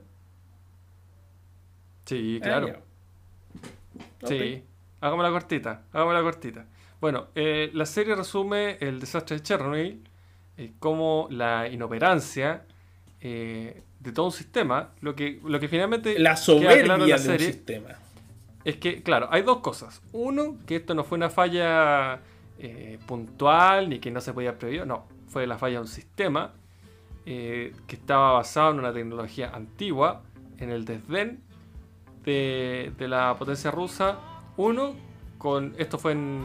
[2.05, 2.81] Sí, Ah, claro.
[4.25, 4.63] Sí,
[5.01, 6.65] hagámosla cortita, hagámosla cortita.
[7.01, 10.01] Bueno, eh, la serie resume el desastre de Chernobyl,
[10.57, 12.65] eh, como la inoperancia
[13.19, 17.17] eh, de todo un sistema, lo que, lo que finalmente La soberbia claro en la
[17.17, 17.89] de un sistema.
[18.65, 20.01] Es que, claro, hay dos cosas.
[20.11, 22.21] Uno, que esto no fue una falla
[22.59, 26.53] eh, puntual ni que no se podía prever, no, fue la falla de un sistema
[27.25, 30.21] eh, que estaba basado en una tecnología antigua,
[30.57, 31.41] en el desdén
[32.23, 34.17] de, de la potencia rusa.
[34.57, 34.95] Uno,
[35.37, 36.41] con esto fue en.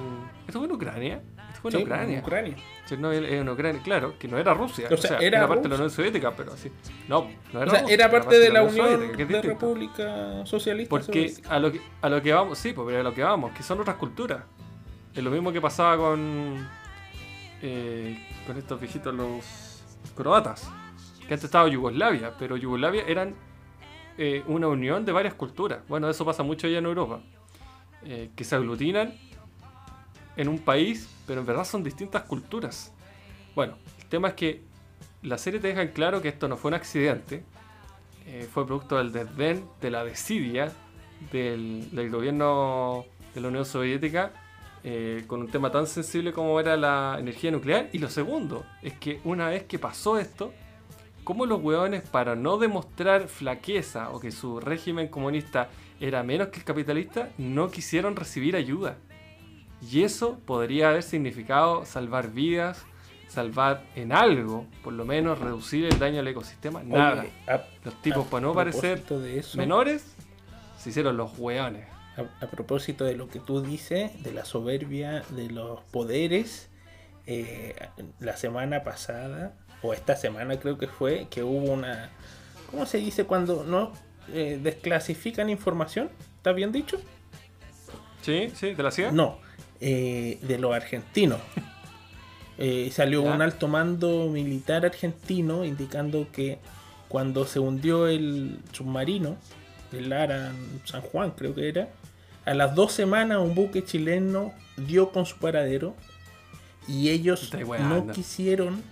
[0.46, 1.22] ¿Esto fue en Ucrania?
[1.60, 2.18] Fue en Sí, Ucrania.
[2.18, 2.56] en Ucrania.
[2.86, 4.88] Chernobyl es en Ucrania, claro, que no era Rusia.
[4.90, 5.74] O O sea, era era, parte de la.
[5.76, 6.70] Unión Soviética, pero sí.
[7.08, 9.42] No, no O era sea, Rusia, era parte de la Unión Soviética, de.
[9.42, 10.90] República Socialista.
[10.90, 11.50] Porque Soviética.
[11.54, 13.80] a lo, que, a lo que vamos, sí, pero a lo que vamos, que son
[13.80, 14.42] otras culturas.
[15.14, 16.68] Es lo mismo que pasaba con
[17.62, 19.82] eh, con estos viejitos los
[20.14, 20.70] croatas.
[21.26, 23.34] Que antes estaba Yugoslavia, pero Yugoslavia eran
[24.16, 25.80] eh, una unión de varias culturas.
[25.88, 27.20] Bueno, eso pasa mucho allá en Europa.
[28.04, 29.12] eh, que se aglutinan
[30.36, 32.90] en un país, pero en verdad son distintas culturas.
[33.54, 34.62] Bueno, el tema es que
[35.22, 37.44] la serie te deja en claro que esto no fue un accidente,
[38.26, 40.72] eh, fue producto del desdén, de la desidia
[41.30, 43.04] del, gobierno
[43.34, 44.32] de la Unión Soviética
[44.84, 47.90] eh, con un tema tan sensible como era la energía nuclear.
[47.92, 50.54] Y lo segundo es que una vez que pasó esto,
[51.24, 55.68] como los hueones, para no demostrar flaqueza o que su régimen comunista
[56.00, 58.96] era menos que el capitalista, no quisieron recibir ayuda.
[59.80, 62.84] Y eso podría haber significado salvar vidas,
[63.28, 66.82] salvar en algo, por lo menos reducir el daño al ecosistema.
[66.82, 67.26] Nada.
[67.46, 70.04] A- Los tipos, para no parecer propósito de eso, menores,
[70.78, 71.86] se hicieron los hueones.
[72.16, 76.68] A, a propósito de lo que tú dices, de la soberbia de los poderes,
[77.26, 77.76] eh,
[78.18, 82.10] la semana pasada, o esta semana creo que fue, que hubo una...
[82.72, 83.92] ¿Cómo se dice cuando no
[84.32, 86.10] eh, desclasifican información?
[86.38, 86.98] ¿Está bien dicho?
[88.22, 88.50] ¿Sí?
[88.54, 88.74] ¿Sí?
[88.74, 89.12] ¿De la CIA?
[89.12, 89.38] No,
[89.80, 91.40] eh, de los argentinos.
[92.60, 93.32] Eh, salió ¿Ya?
[93.32, 96.58] un alto mando militar argentino indicando que
[97.06, 99.36] cuando se hundió el submarino,
[99.92, 100.50] el Ara
[100.84, 101.88] San Juan creo que era,
[102.44, 105.94] a las dos semanas un buque chileno dio con su paradero
[106.88, 108.82] y ellos no quisieron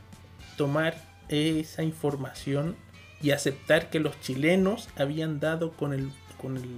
[0.57, 2.77] tomar esa información
[3.21, 6.69] y aceptar que los chilenos habían dado con el, con el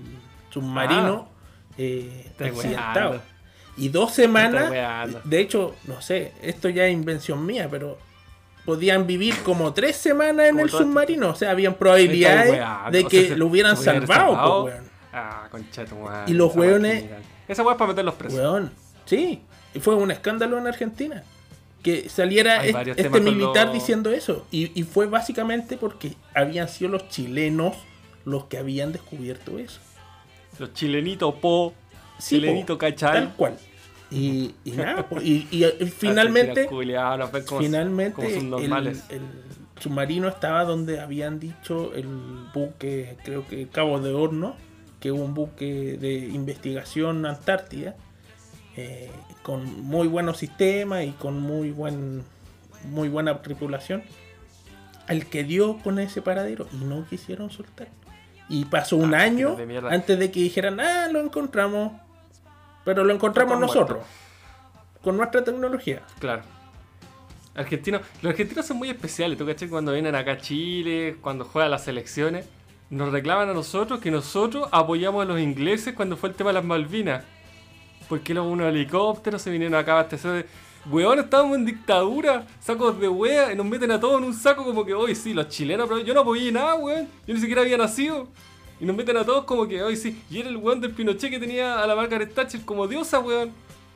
[0.50, 1.28] submarino
[1.76, 3.20] eh, Estoy accidentado.
[3.78, 4.72] Y dos semanas,
[5.24, 7.98] de hecho, no sé, esto ya es invención mía, pero
[8.64, 11.30] podían vivir como tres semanas en Como el submarino.
[11.30, 12.90] O sea, habían probabilidades weando.
[12.90, 14.60] de O que sea, lo hubieran salvado, salvado.
[14.60, 14.84] po, weón.
[15.12, 16.24] Ah, concheto, weón.
[16.26, 17.04] Y los Esa weones-.
[17.48, 18.38] Esa weá es para meter los presos.
[18.38, 18.72] Weón,
[19.06, 19.40] Sí,
[19.72, 21.22] y fue un escándalo en Argentina.
[21.82, 24.44] que saliera Hay este militar diciendo eso.
[24.50, 27.76] Y, y fue básicamente porque habían sido los chilenos
[28.24, 29.80] los que habían descubierto eso.
[30.58, 31.72] Los chilenitos po,
[32.18, 33.12] Sí, chilenito po, cachai.
[33.14, 33.56] Tal cual.
[34.10, 38.96] Y, y nada, po, y, y, eh, finalmente, como, finalmente como el,
[39.78, 42.08] submarino estaba donde habían dicho el
[42.52, 44.56] buque, creo que Cabo de Horno,
[45.00, 47.94] que es un buque de investigación Antártida,
[48.76, 49.10] eh,
[49.42, 52.22] con muy buenos sistemas y con muy buen
[52.84, 54.02] muy buena tripulación,
[55.06, 57.88] al que dio con ese paradero y no quisieron soltar.
[58.48, 61.92] Y pasó un Ah, año de antes de que dijeran, ah, lo encontramos,
[62.88, 63.98] pero lo encontramos nosotros,
[65.04, 66.00] con nuestra tecnología.
[66.20, 66.40] Claro.
[67.54, 69.68] Argentinos, los argentinos son muy especiales, ¿tú caché?
[69.68, 72.48] Cuando vienen acá a Chile, cuando juegan las selecciones,
[72.88, 76.54] nos reclaman a nosotros que nosotros apoyamos a los ingleses cuando fue el tema de
[76.54, 77.24] las Malvinas.
[78.08, 80.48] Porque los unos helicópteros se vinieron acá a abastecer.
[80.90, 84.64] Weón, estábamos en dictadura, sacos de wea, y nos meten a todos en un saco
[84.64, 87.06] como que, hoy sí, los chilenos, pero yo no apoyé nada, weón.
[87.26, 88.28] Yo ni siquiera había nacido.
[88.80, 90.22] Y nos meten a todos como que, hoy sí.
[90.30, 93.50] Y era el weón del Pinochet que tenía a la Margaret Thatcher como diosa, weón.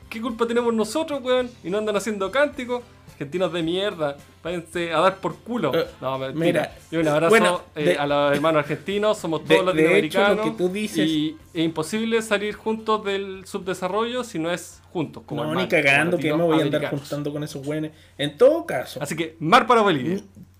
[0.09, 1.49] ¿Qué culpa tenemos nosotros, weón?
[1.63, 2.83] Y no andan haciendo cánticos.
[3.13, 5.71] Argentinos de mierda, váyanse a dar por culo.
[5.73, 6.35] Eh, no, mentira.
[6.43, 9.81] mira, y un abrazo bueno, eh, de- a los hermanos argentinos, somos de- todos de
[9.99, 10.45] hecho, lo latinoamericanos.
[10.45, 15.21] que tú dices- Y es imposible salir juntos del subdesarrollo si no es juntos.
[15.27, 16.99] Como no, hermanos, ni cagando que me voy a andar latinoamericanos.
[17.01, 17.91] juntando con esos güeyes.
[18.17, 20.17] En todo caso, Así que, mar para Bolivia,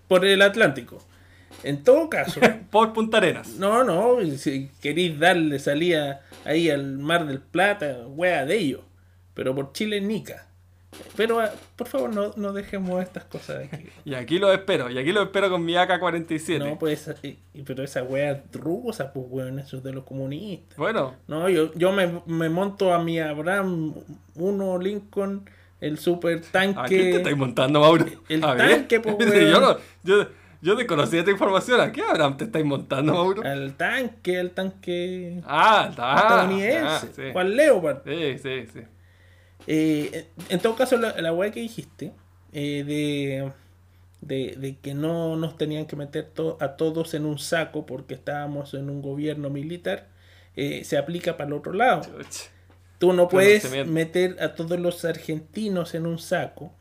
[0.07, 0.99] por el Atlántico.
[1.64, 2.39] En todo caso,
[2.72, 3.49] por Punta Arenas.
[3.57, 8.82] no, no, si queréis darle salida ahí al Mar del Plata, wea de ellos.
[9.34, 10.47] Pero por Chile, nica.
[11.16, 13.88] Pero ah, por favor, no, no dejemos estas cosas aquí.
[14.05, 16.59] Y aquí lo espero, y aquí lo espero con mi AK-47.
[16.59, 17.09] No, pues,
[17.66, 20.78] pero esa wea rusa, pues, weón, eso es de los comunistas.
[20.78, 23.95] Bueno, No, yo, yo me, me monto a mi Abraham
[24.36, 25.49] 1 Lincoln,
[25.82, 26.80] el super tanque.
[26.80, 28.05] ¿a quién te estáis montando, Mauro?
[28.30, 29.61] el A tanque, pues, yo, weón.
[29.61, 30.28] no, yo,
[30.64, 31.80] yo desconocía esta información.
[31.82, 33.43] ¿A qué Abraham te estáis montando, Mauro?
[33.43, 36.16] Al tanque, al tanque Ah, está.
[36.16, 36.80] estadounidense.
[36.88, 37.22] ah, sí.
[37.32, 37.97] Juan Leopard.
[38.05, 38.80] Sí, sí, sí.
[39.68, 42.11] Eh, en todo caso, la, la weá que dijiste,
[42.51, 43.51] eh, de,
[44.22, 48.14] de, de que no nos tenían que meter to- a todos en un saco porque
[48.14, 50.07] estábamos en un gobierno militar,
[50.55, 52.01] eh, se aplica para el otro lado.
[52.99, 56.74] Tú no puedes meter a todos los argentinos en un saco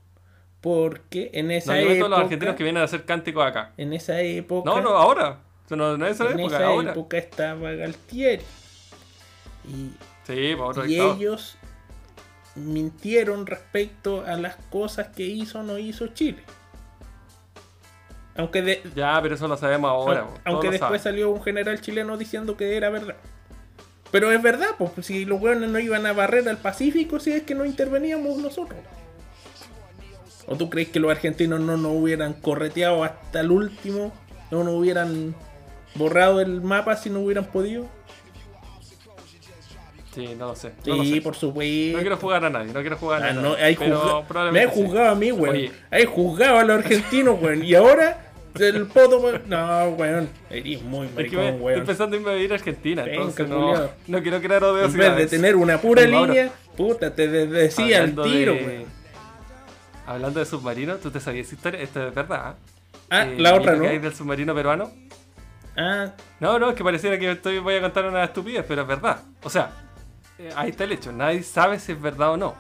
[0.63, 2.09] porque en esa No, yo época...
[2.09, 3.73] los argentinos que vienen a hacer cánticos acá.
[3.77, 4.71] En esa época...
[4.71, 5.41] No, no, ahora.
[5.69, 6.91] No, no es esa en época, esa ahora.
[6.93, 8.43] época estaba Galtieri.
[9.69, 9.91] Y
[10.25, 10.55] Sí,
[10.87, 11.57] y ellos
[12.55, 16.43] mintieron respecto a las cosas que hizo o no hizo Chile.
[18.37, 20.27] Aunque, de- Ya, pero eso lo sabemos ahora.
[20.45, 23.17] aunque después salió un general chileno diciendo que era verdad.
[24.11, 27.43] Pero es verdad, pues si los hueones no iban a barrer al Pacífico, si es
[27.43, 28.79] que no interveníamos nosotros.
[30.53, 34.13] ¿O tú crees que los argentinos no nos hubieran correteado hasta el último?
[34.51, 35.35] ¿No nos hubieran
[35.95, 37.87] borrado el mapa si no hubieran podido?
[40.15, 40.73] Sí, no lo sé.
[40.85, 41.21] Sí, no lo sé.
[41.23, 41.97] por supuesto.
[41.97, 43.49] No quiero jugar a nadie, no quiero jugar a Ah, nadie.
[43.49, 44.69] no, hay pero juzga- Me sí.
[44.75, 45.73] juzgado a mí, weón.
[45.91, 47.65] Hay juzgado a los argentinos, weón.
[47.65, 48.31] Y ahora,
[48.61, 49.43] el poto, weón.
[49.47, 50.29] No, weón.
[50.51, 53.89] Eres muy Es que me, maricón, estoy pensando en ir a Argentina, Venga, entonces no,
[54.07, 55.17] no quiero crear En odiosidades.
[55.17, 58.85] vez de tener una pura línea, puta, te de- decía al tiro, de- weón.
[60.07, 62.41] Hablando de submarino, tú te sabías historia, esto es verdad.
[62.43, 62.57] Ah,
[63.11, 63.85] ah eh, la otra, ¿no?
[63.85, 64.91] del submarino peruano?
[65.77, 66.13] Ah.
[66.41, 69.23] No, no, es que pareciera que estoy, voy a contar una estupidez, pero es verdad.
[69.43, 69.71] O sea,
[70.39, 72.55] eh, ahí está el hecho, nadie sabe si es verdad o no.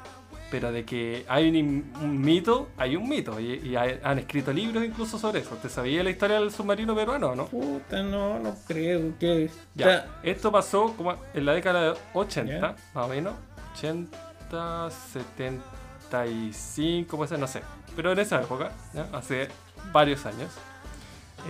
[0.51, 3.40] Pero de que hay un, mito, hay un mito.
[3.40, 5.57] Y, han escrito libros incluso sobre eso.
[5.57, 7.47] ¿Te sabías la historia del submarino peruano o no?
[7.47, 9.49] Puta, no, no creo que.
[9.74, 9.86] Ya.
[9.86, 10.07] ya.
[10.22, 12.76] Esto pasó como en la década de 80, ¿Ya?
[12.93, 13.32] más o menos.
[13.78, 15.72] 80, 70
[16.13, 17.63] 95, pues no sé.
[17.97, 18.73] Pero en esa época,
[19.13, 19.49] hace
[19.93, 20.51] varios años.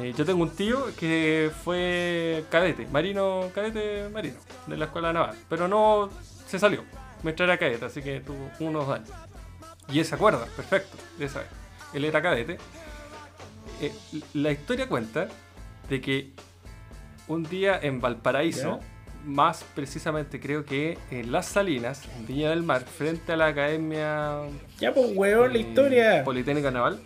[0.00, 5.36] Eh, yo tengo un tío que fue cadete, marino, cadete marino, de la escuela naval,
[5.50, 6.08] pero no
[6.46, 6.82] se salió,
[7.22, 9.10] mientras era cadete, así que tuvo unos años.
[9.90, 11.48] Y él se acuerda, perfecto, de esa vez.
[11.92, 12.56] Él era cadete.
[13.82, 13.92] Eh,
[14.32, 15.28] la historia cuenta
[15.90, 16.32] de que
[17.28, 18.80] un día en Valparaíso,
[19.24, 24.40] más precisamente creo que en Las Salinas, en Viña del Mar, frente a la Academia
[24.80, 26.24] Ya, pues, weón, la eh, historia.
[26.24, 27.00] Politécnica Naval.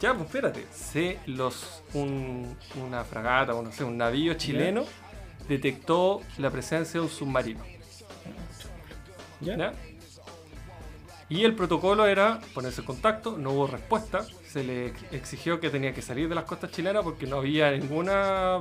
[0.00, 4.84] Ya, pues espérate, se los un- una fragata o no sé, un navío chileno
[5.48, 7.60] detectó la presencia de un submarino.
[9.40, 9.56] Ya.
[9.56, 9.72] ¿ya?
[11.28, 15.70] Y el protocolo era ponerse en contacto, no hubo respuesta, se le ex- exigió que
[15.70, 18.58] tenía que salir de las costas chilenas porque no había ninguna,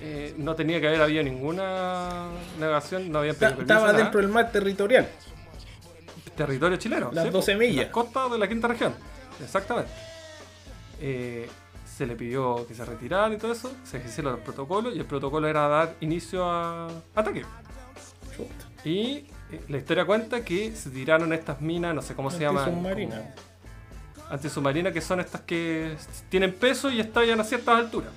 [0.00, 2.28] eh, no tenía que haber habido ninguna
[2.58, 5.08] navegación, no había Ta- Estaba dentro del mar territorial.
[6.36, 7.10] territorio chileno.
[7.12, 7.30] Las ¿sí?
[7.30, 7.84] 12 millas.
[7.84, 8.94] Las costas de la quinta región.
[9.42, 9.90] exactamente.
[11.00, 11.48] Eh,
[11.96, 15.04] se le pidió que se retiraran y todo eso, se hicieron los protocolos y el
[15.04, 17.44] protocolo era dar inicio a ataque.
[18.84, 22.64] Y eh, la historia cuenta que se tiraron estas minas, no sé cómo se llaman.
[22.64, 23.34] Antisubmarina.
[24.30, 25.94] Antisubmarinas, que son estas que
[26.30, 28.10] tienen peso y estallan a ciertas alturas.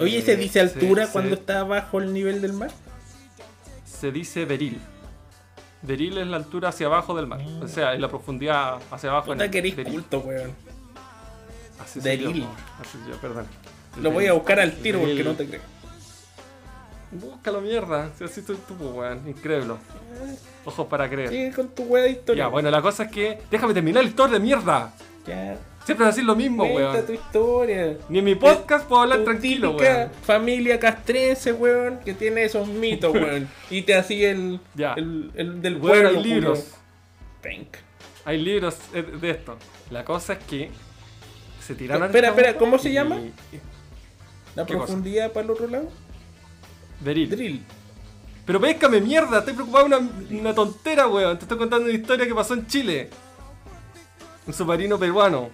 [0.00, 2.70] Oye, Eh, ¿se dice altura se- cuando se- está bajo el nivel del mar?
[3.84, 4.80] se dice beril.
[5.82, 7.40] Beril es la altura hacia abajo del mar.
[7.40, 7.62] Mm.
[7.62, 9.32] O sea, es la profundidad hacia abajo.
[9.32, 10.52] en Puta el que eres culto, weón.
[11.82, 12.46] Así yo, Beril.
[12.80, 13.46] Así yo, perdón.
[14.00, 15.60] Lo voy a buscar al tiro porque no te creo.
[17.10, 18.10] Búscalo mierda.
[18.16, 19.28] Si así soy tú, po, weón.
[19.28, 19.74] Increíble.
[20.64, 21.28] Ojos para creer.
[21.28, 22.44] Sigue con tu weá de historia.
[22.44, 23.38] Ya, bueno, la cosa es que.
[23.50, 24.94] Déjame terminar la historia de mierda.
[25.26, 25.58] Ya.
[25.84, 27.06] Siempre vas a decir lo mismo, Cuenta weón.
[27.06, 27.96] tu historia.
[28.08, 30.10] Ni en mi podcast puedo hablar Tu tranquilo, típica weón.
[30.24, 33.48] familia castrense, weón, que tiene esos mitos, weón.
[33.70, 34.94] y te hacía el, Ya.
[34.94, 36.18] el, el del Bueno, pueblo.
[36.20, 36.66] hay libros.
[37.42, 37.80] Penca.
[38.24, 39.56] Hay libros eh, de esto.
[39.90, 40.70] La cosa es que
[41.60, 42.04] se tiraron.
[42.04, 43.18] al Espera, espera, campo ¿cómo se y- llama?
[44.54, 44.86] La ¿Qué cosa?
[44.86, 45.88] profundidad para el otro lado.
[47.00, 47.28] Beril.
[47.30, 47.64] Drill.
[48.46, 49.98] Pero péscame mierda, estoy preocupado una,
[50.30, 51.36] una tontera, weón.
[51.38, 53.10] Te estoy contando una historia que pasó en Chile.
[54.46, 55.50] Un submarino peruano.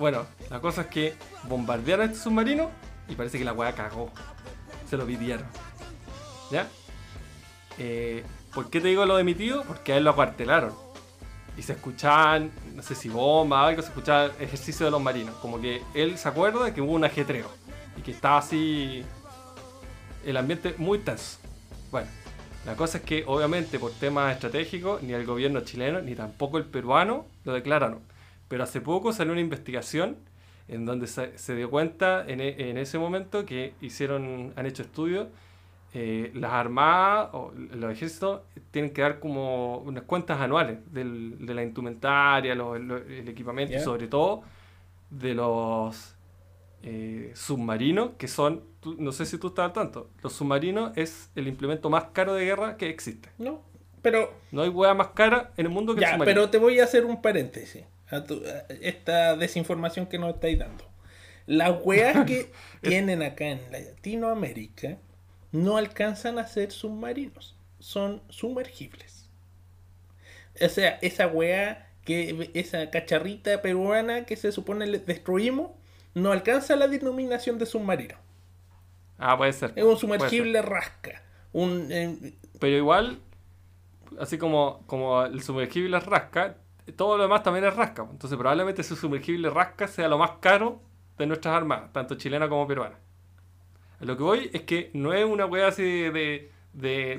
[0.00, 2.70] Bueno, la cosa es que bombardearon este submarino
[3.06, 4.10] y parece que la weá cagó.
[4.88, 5.46] Se lo pidieron.
[6.50, 6.66] ¿Ya?
[7.76, 8.24] Eh,
[8.54, 9.62] ¿Por qué te digo lo de mi tío?
[9.64, 10.72] Porque a él lo acuartelaron.
[11.58, 15.34] Y se escuchaban, no sé si bomba o algo, se escuchaba ejercicio de los marinos.
[15.34, 17.50] Como que él se acuerda de que hubo un ajetreo.
[17.98, 19.04] Y que estaba así
[20.24, 21.36] el ambiente muy tenso.
[21.90, 22.08] Bueno,
[22.64, 26.64] la cosa es que obviamente por temas estratégicos ni el gobierno chileno ni tampoco el
[26.64, 28.00] peruano lo declararon.
[28.50, 30.16] Pero hace poco salió una investigación
[30.68, 34.82] en donde se, se dio cuenta en, e- en ese momento que hicieron, han hecho
[34.82, 35.28] estudios,
[35.94, 38.40] eh, las armadas o los ejércitos
[38.72, 43.76] tienen que dar como unas cuentas anuales del- de la indumentaria, lo- lo- el equipamiento
[43.76, 44.42] y sobre todo
[45.10, 46.16] de los
[46.82, 51.30] eh, submarinos, que son, tú- no sé si tú estás al tanto, los submarinos es
[51.36, 53.28] el implemento más caro de guerra que existe.
[53.38, 53.60] No,
[54.02, 56.24] pero No hay hueá más cara en el mundo que el ya, submarino.
[56.40, 60.58] pero te voy a hacer un paréntesis a, tu- a esta desinformación que nos estáis
[60.58, 60.84] dando.
[61.46, 62.52] Las weas que
[62.82, 64.98] tienen acá en Latinoamérica
[65.52, 69.28] no alcanzan a ser submarinos, son sumergibles.
[70.60, 75.72] O sea, esa wea que esa cacharrita peruana que se supone le destruimos
[76.14, 78.16] no alcanza la denominación de submarino.
[79.18, 79.72] Ah, puede ser.
[79.76, 81.22] Es un sumergible rasca.
[81.52, 82.34] Un, eh.
[82.58, 83.20] Pero igual,
[84.18, 86.56] así como, como el sumergible rasca,
[86.92, 88.06] todo lo demás también es rasca.
[88.10, 90.80] Entonces probablemente ese sumergible rasca sea lo más caro
[91.18, 92.98] de nuestras armadas, tanto chilena como peruana.
[94.00, 96.50] Lo que voy es que no es una weá así de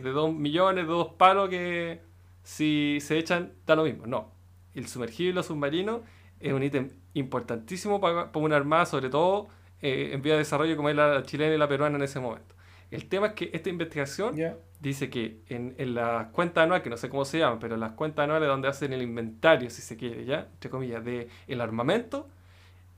[0.03, 2.01] dos millones, de dos palos que
[2.43, 4.05] si se echan da lo mismo.
[4.07, 4.31] No.
[4.73, 6.03] El sumergible o submarino
[6.39, 9.47] es un ítem importantísimo para, para una armada, sobre todo
[9.81, 12.55] eh, en vía de desarrollo como es la chilena y la peruana en ese momento.
[12.91, 14.35] El tema es que esta investigación
[14.81, 17.93] dice que en, en las cuentas anuales, que no sé cómo se llaman, pero las
[17.93, 22.27] cuentas anuales donde hacen el inventario, si se quiere, ya, entre comillas, de el armamento,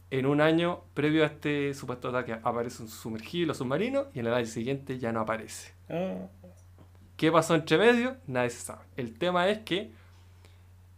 [0.10, 4.28] en un año previo a este supuesto ataque aparece un sumergible o submarino y en
[4.28, 5.74] el año siguiente ya no aparece.
[5.90, 6.28] Ah,
[7.18, 8.18] ¿Qué pasó entre medio?
[8.28, 8.82] Nadie se sabe.
[8.98, 9.92] El tema es que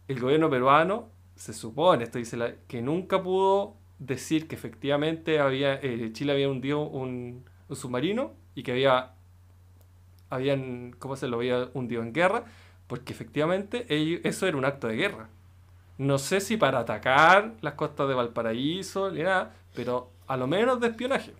[0.08, 5.74] el gobierno peruano se supone, esto dice la- que nunca pudo decir que efectivamente había
[5.74, 9.12] eh, Chile había hundido un, un submarino y que había
[10.28, 12.44] habían cómo se lo había hundido en guerra,
[12.88, 13.86] porque efectivamente
[14.28, 15.28] eso era un acto de guerra.
[15.98, 20.80] No sé si para atacar las costas de Valparaíso ni nada, pero a lo menos
[20.80, 21.32] de espionaje.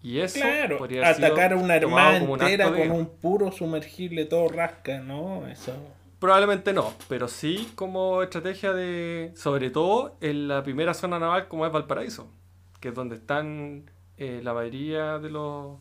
[0.00, 1.76] Y eso Claro, podría atacar a una
[2.20, 5.46] un entera de con un puro sumergible todo rasca, ¿no?
[5.48, 5.72] Eso.
[6.20, 11.66] Probablemente no, pero sí como estrategia de, sobre todo en la primera zona naval como
[11.66, 12.28] es Valparaíso,
[12.80, 15.78] que es donde están eh, la mayoría de los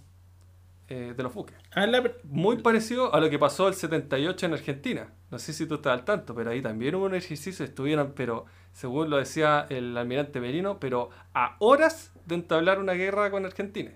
[0.89, 1.55] eh, de los buques.
[1.73, 5.07] Ah, la- Muy parecido a lo que pasó el 78 en Argentina.
[5.31, 8.45] No sé si tú estás al tanto, pero ahí también hubo un ejercicio, estuvieron, pero
[8.73, 13.91] según lo decía el almirante Merino, pero a horas de entablar una guerra con Argentina.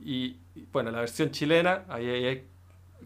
[0.00, 2.46] Y, y, bueno, la versión chilena, ahí, ahí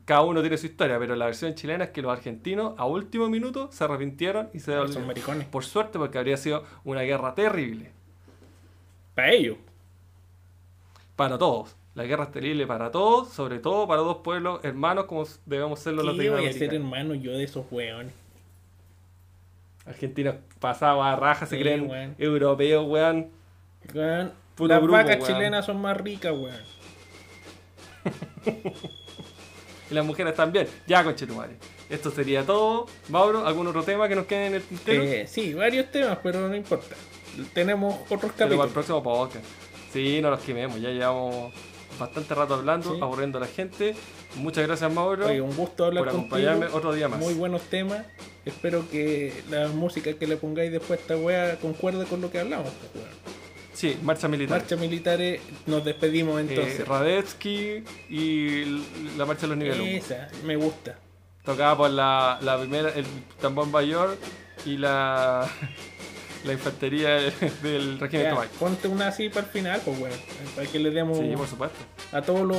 [0.07, 3.29] cada uno tiene su historia, pero la versión chilena es que los argentinos a último
[3.29, 5.07] minuto se arrepintieron y se devolvieron.
[5.07, 5.47] maricones.
[5.47, 7.91] Por suerte, porque habría sido una guerra terrible
[9.15, 9.59] Para ellos.
[11.17, 11.77] para todos.
[12.01, 16.03] La guerra es terrible para todos, sobre todo para dos pueblos hermanos como debemos serlo
[16.03, 18.15] los ¿Qué voy a ser hermano yo de esos weones?
[19.85, 22.15] Argentina pasaba a raja, se creen weón.
[22.17, 23.29] europeos, weón.
[23.93, 25.27] Weón, Puro Las grupo, vacas weón.
[25.27, 26.63] chilenas son más ricas, weón.
[29.91, 30.69] Y las mujeres también.
[30.87, 31.57] Ya, conchetumare.
[31.91, 32.87] Esto sería todo.
[33.11, 35.03] Mauro, ¿algún otro tema que nos quede en el tintero?
[35.03, 36.97] Eh, sí, varios temas, pero no importa.
[37.53, 38.73] Tenemos otros Pero para el capítulos.
[38.73, 39.45] próximo podcast.
[39.93, 40.81] Sí, no los quememos.
[40.81, 41.53] Ya llevamos
[42.01, 43.01] bastante rato hablando, Sí.
[43.01, 43.95] aburriendo a la gente.
[44.37, 46.37] Muchas gracias, Mauro, Oye, un gusto hablar por contigo.
[46.37, 47.21] acompañarme otro día más.
[47.21, 48.05] Muy buenos temas.
[48.45, 52.41] Espero que la música que le pongáis después a esta wea concuerde con lo que
[52.41, 52.71] hablamos.
[52.93, 53.05] pues.
[53.75, 54.59] Sí, marcha militar.
[54.59, 56.87] Marcha militares, nos despedimos Eh, entonces.
[56.89, 58.65] Radetsky y
[59.17, 60.05] la marcha de los niveles.
[60.05, 60.99] Esa, me gusta.
[61.45, 63.07] Tocada por la, la primera, el
[63.41, 64.17] tambor mayor
[64.67, 65.49] y la,
[66.45, 67.11] la infantería
[67.63, 68.55] del regimiento Mike.
[68.59, 70.15] ponte una así para el final, pues bueno,
[70.57, 71.79] para que le demos Sí, por supuesto.
[72.13, 72.59] a todos los.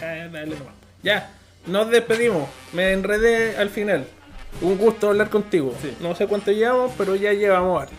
[0.00, 0.74] Ya, dale nomás.
[1.02, 1.30] Ya,
[1.66, 2.48] nos despedimos.
[2.72, 4.06] Me enredé al final.
[4.60, 5.74] Un gusto hablar contigo.
[5.82, 5.94] Sí.
[6.00, 7.94] No sé cuánto llevamos, pero ya llevamos harto.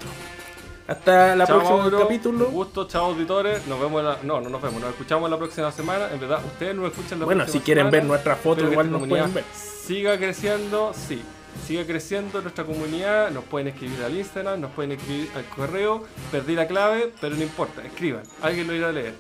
[0.88, 2.00] Hasta la chao, próxima Mauro.
[2.00, 2.48] capítulo.
[2.48, 3.68] Un gusto, chao auditores.
[3.68, 6.10] Nos vemos la- no, no nos vemos, nos escuchamos la próxima semana.
[6.12, 8.08] En verdad, ustedes nos escuchan la Bueno, próxima si quieren semana.
[8.12, 9.44] ver Espero que igual nos pueden ver.
[9.54, 11.22] Siga creciendo, sí.
[11.66, 13.32] Siga creciendo nuestra comunidad.
[13.32, 16.06] Nos pueden escribir al Instagram, nos pueden escribir al correo.
[16.32, 17.84] Perdí la clave, pero no importa.
[17.84, 18.24] Escriban.
[18.42, 19.14] Alguien lo irá a leer.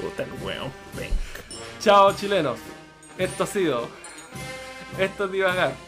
[0.00, 0.30] Puta el
[0.96, 1.10] ven.
[1.80, 2.58] Chao, chilenos.
[3.16, 3.88] Esto ha sido.
[4.98, 5.87] Esto es divagar.